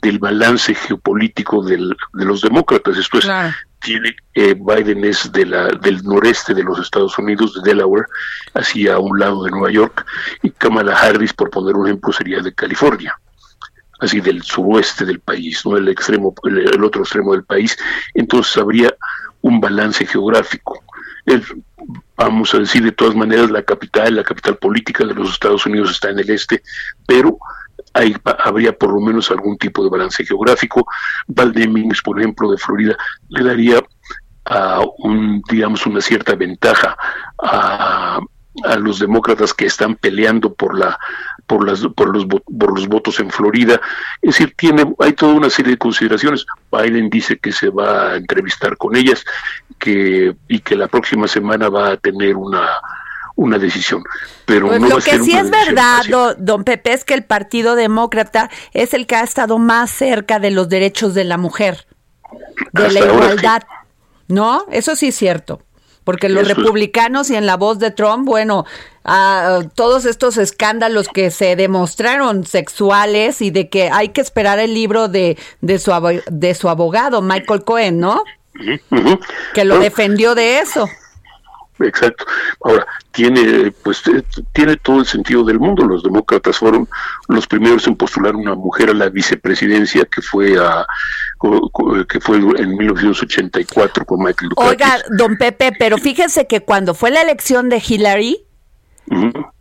[0.00, 2.96] del balance geopolítico del- de los demócratas.
[2.96, 3.24] Esto es,
[3.80, 8.06] tiene eh, Biden es de la, del noreste de los Estados Unidos, de Delaware,
[8.54, 10.04] hacia un lado de Nueva York,
[10.42, 13.16] y Kamala Harris, por poner un ejemplo, sería de California
[14.02, 17.76] así del suroeste del país, no el extremo, el, otro extremo del país,
[18.14, 18.94] entonces habría
[19.40, 20.82] un balance geográfico.
[22.16, 25.92] Vamos a decir de todas maneras la capital, la capital política de los Estados Unidos
[25.92, 26.62] está en el este,
[27.06, 27.38] pero
[27.94, 30.86] hay, habría por lo menos algún tipo de balance geográfico.
[31.28, 32.96] Val Demings, por ejemplo, de Florida,
[33.28, 33.82] le daría
[35.48, 36.96] digamos, una cierta ventaja
[37.40, 38.18] a,
[38.64, 40.98] a los demócratas que están peleando por la
[41.52, 43.78] por las por los por los votos en Florida
[44.22, 48.16] es decir tiene hay toda una serie de consideraciones Biden dice que se va a
[48.16, 49.22] entrevistar con ellas
[49.78, 52.66] que y que la próxima semana va a tener una
[53.36, 54.02] una decisión
[54.46, 56.04] pero Pues no lo que sí es verdad,
[56.38, 60.50] don Pepe, es que el Partido Demócrata es el que ha estado más cerca de
[60.50, 61.86] los derechos de la mujer,
[62.72, 63.62] de Hasta la igualdad.
[64.28, 64.66] ¿No?
[64.70, 65.62] Eso sí es cierto.
[66.04, 68.64] Porque los Eso republicanos y en la voz de Trump, bueno,
[69.04, 74.74] ah, todos estos escándalos que se demostraron sexuales y de que hay que esperar el
[74.74, 78.24] libro de, de, su, abo- de su abogado, Michael Cohen, ¿no?
[79.54, 80.88] Que lo defendió de eso.
[81.78, 82.24] Exacto.
[82.62, 85.84] Ahora, tiene, pues, eh, tiene todo el sentido del mundo.
[85.84, 86.88] Los demócratas fueron
[87.28, 90.86] los primeros en postular una mujer a la vicepresidencia, que fue a,
[92.08, 94.70] que fue en 1984 con Michael Dukakis.
[94.70, 98.46] Oiga, don Pepe, pero fíjese que cuando fue la elección de Hillary,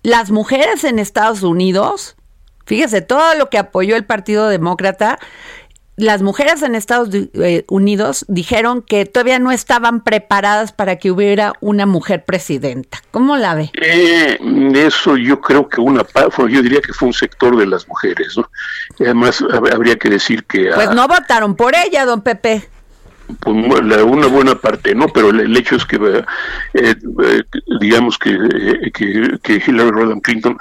[0.03, 2.15] las mujeres en Estados Unidos,
[2.65, 5.19] fíjese, todo lo que apoyó el Partido Demócrata,
[6.01, 11.53] las mujeres en Estados eh, Unidos dijeron que todavía no estaban preparadas para que hubiera
[11.61, 13.01] una mujer presidenta.
[13.11, 13.71] ¿Cómo la ve?
[13.81, 14.37] Eh,
[14.75, 17.87] eso yo creo que una pa- fue- yo diría que fue un sector de las
[17.87, 18.49] mujeres, ¿no?
[18.99, 22.67] Y además hab- habría que decir que Pues no votaron por ella, don Pepe.
[23.39, 25.07] pues, una buena parte, ¿no?
[25.07, 26.25] Pero el, el hecho es que, eh,
[26.73, 27.43] eh,
[27.79, 30.57] digamos que, eh, que, que Hillary Rodham Clinton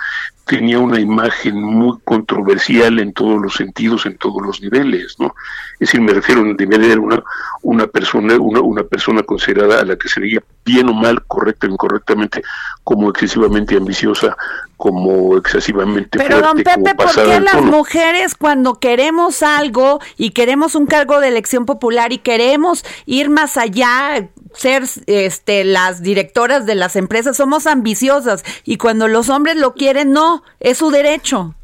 [0.50, 5.32] tenía una imagen muy controversial en todos los sentidos, en todos los niveles, ¿no?
[5.74, 7.22] Es decir, me refiero a un nivel era una,
[7.62, 11.68] una persona, una, una persona considerada a la que se veía bien o mal, correcta
[11.68, 12.42] o incorrectamente,
[12.82, 14.36] como excesivamente ambiciosa,
[14.76, 17.70] como excesivamente Pero don fuerte, Pepe, ¿por qué de las tono.
[17.70, 23.56] mujeres cuando queremos algo y queremos un cargo de elección popular y queremos ir más
[23.56, 29.74] allá, ser este las directoras de las empresas, somos ambiciosas y cuando los hombres lo
[29.74, 31.54] quieren, no, es su derecho.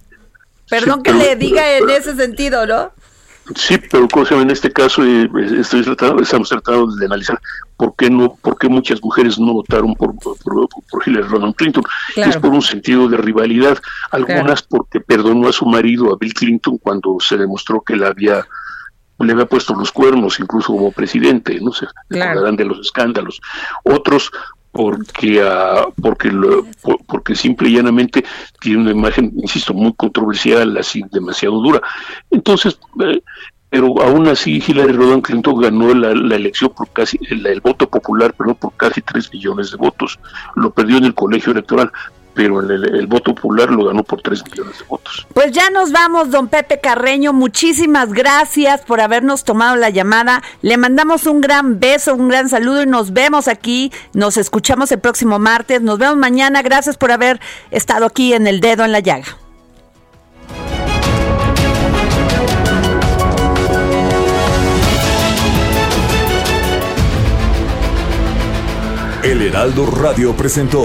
[0.69, 2.93] Perdón Sí, que pero- le diga en ese sentido, ¿no?
[3.55, 4.09] Sí, pero
[4.41, 5.31] en este caso eh,
[5.61, 7.41] estoy tratando, estamos tratando de analizar
[7.77, 10.37] por qué no, por qué muchas mujeres no votaron por, por,
[10.91, 11.85] por Hillary Rodham Clinton.
[12.17, 13.79] Es por un sentido de rivalidad,
[14.11, 18.45] algunas porque perdonó a su marido, a Bill Clinton, cuando se demostró que la había
[19.19, 22.51] le había puesto los cuernos incluso como presidente, no sé, claro.
[22.53, 23.41] de los escándalos.
[23.85, 24.31] Otros
[24.73, 26.67] porque uh, porque lo,
[27.07, 28.25] porque simple y llanamente
[28.61, 31.81] tiene una imagen, insisto, muy controversial, así demasiado dura.
[32.31, 33.23] Entonces, eh,
[33.71, 37.89] pero aún así Hillary Rodham Clinton ganó la, la elección por casi el, el, voto
[37.89, 40.19] popular, pero por casi 3 millones de votos.
[40.55, 41.91] Lo perdió en el colegio electoral,
[42.37, 45.27] pero el, el, voto popular lo ganó por 3 millones de votos.
[45.33, 47.33] Pues ya nos vamos, don Pepe Carreño.
[47.33, 50.43] Muchísimas gracias por habernos tomado la llamada.
[50.61, 53.91] Le mandamos un gran beso, un gran saludo y nos vemos aquí.
[54.13, 55.81] Nos escuchamos el próximo martes.
[55.81, 56.61] Nos vemos mañana.
[56.61, 59.39] Gracias por haber estado aquí en El Dedo en la Llaga.
[69.23, 70.85] El Heraldo Radio presentó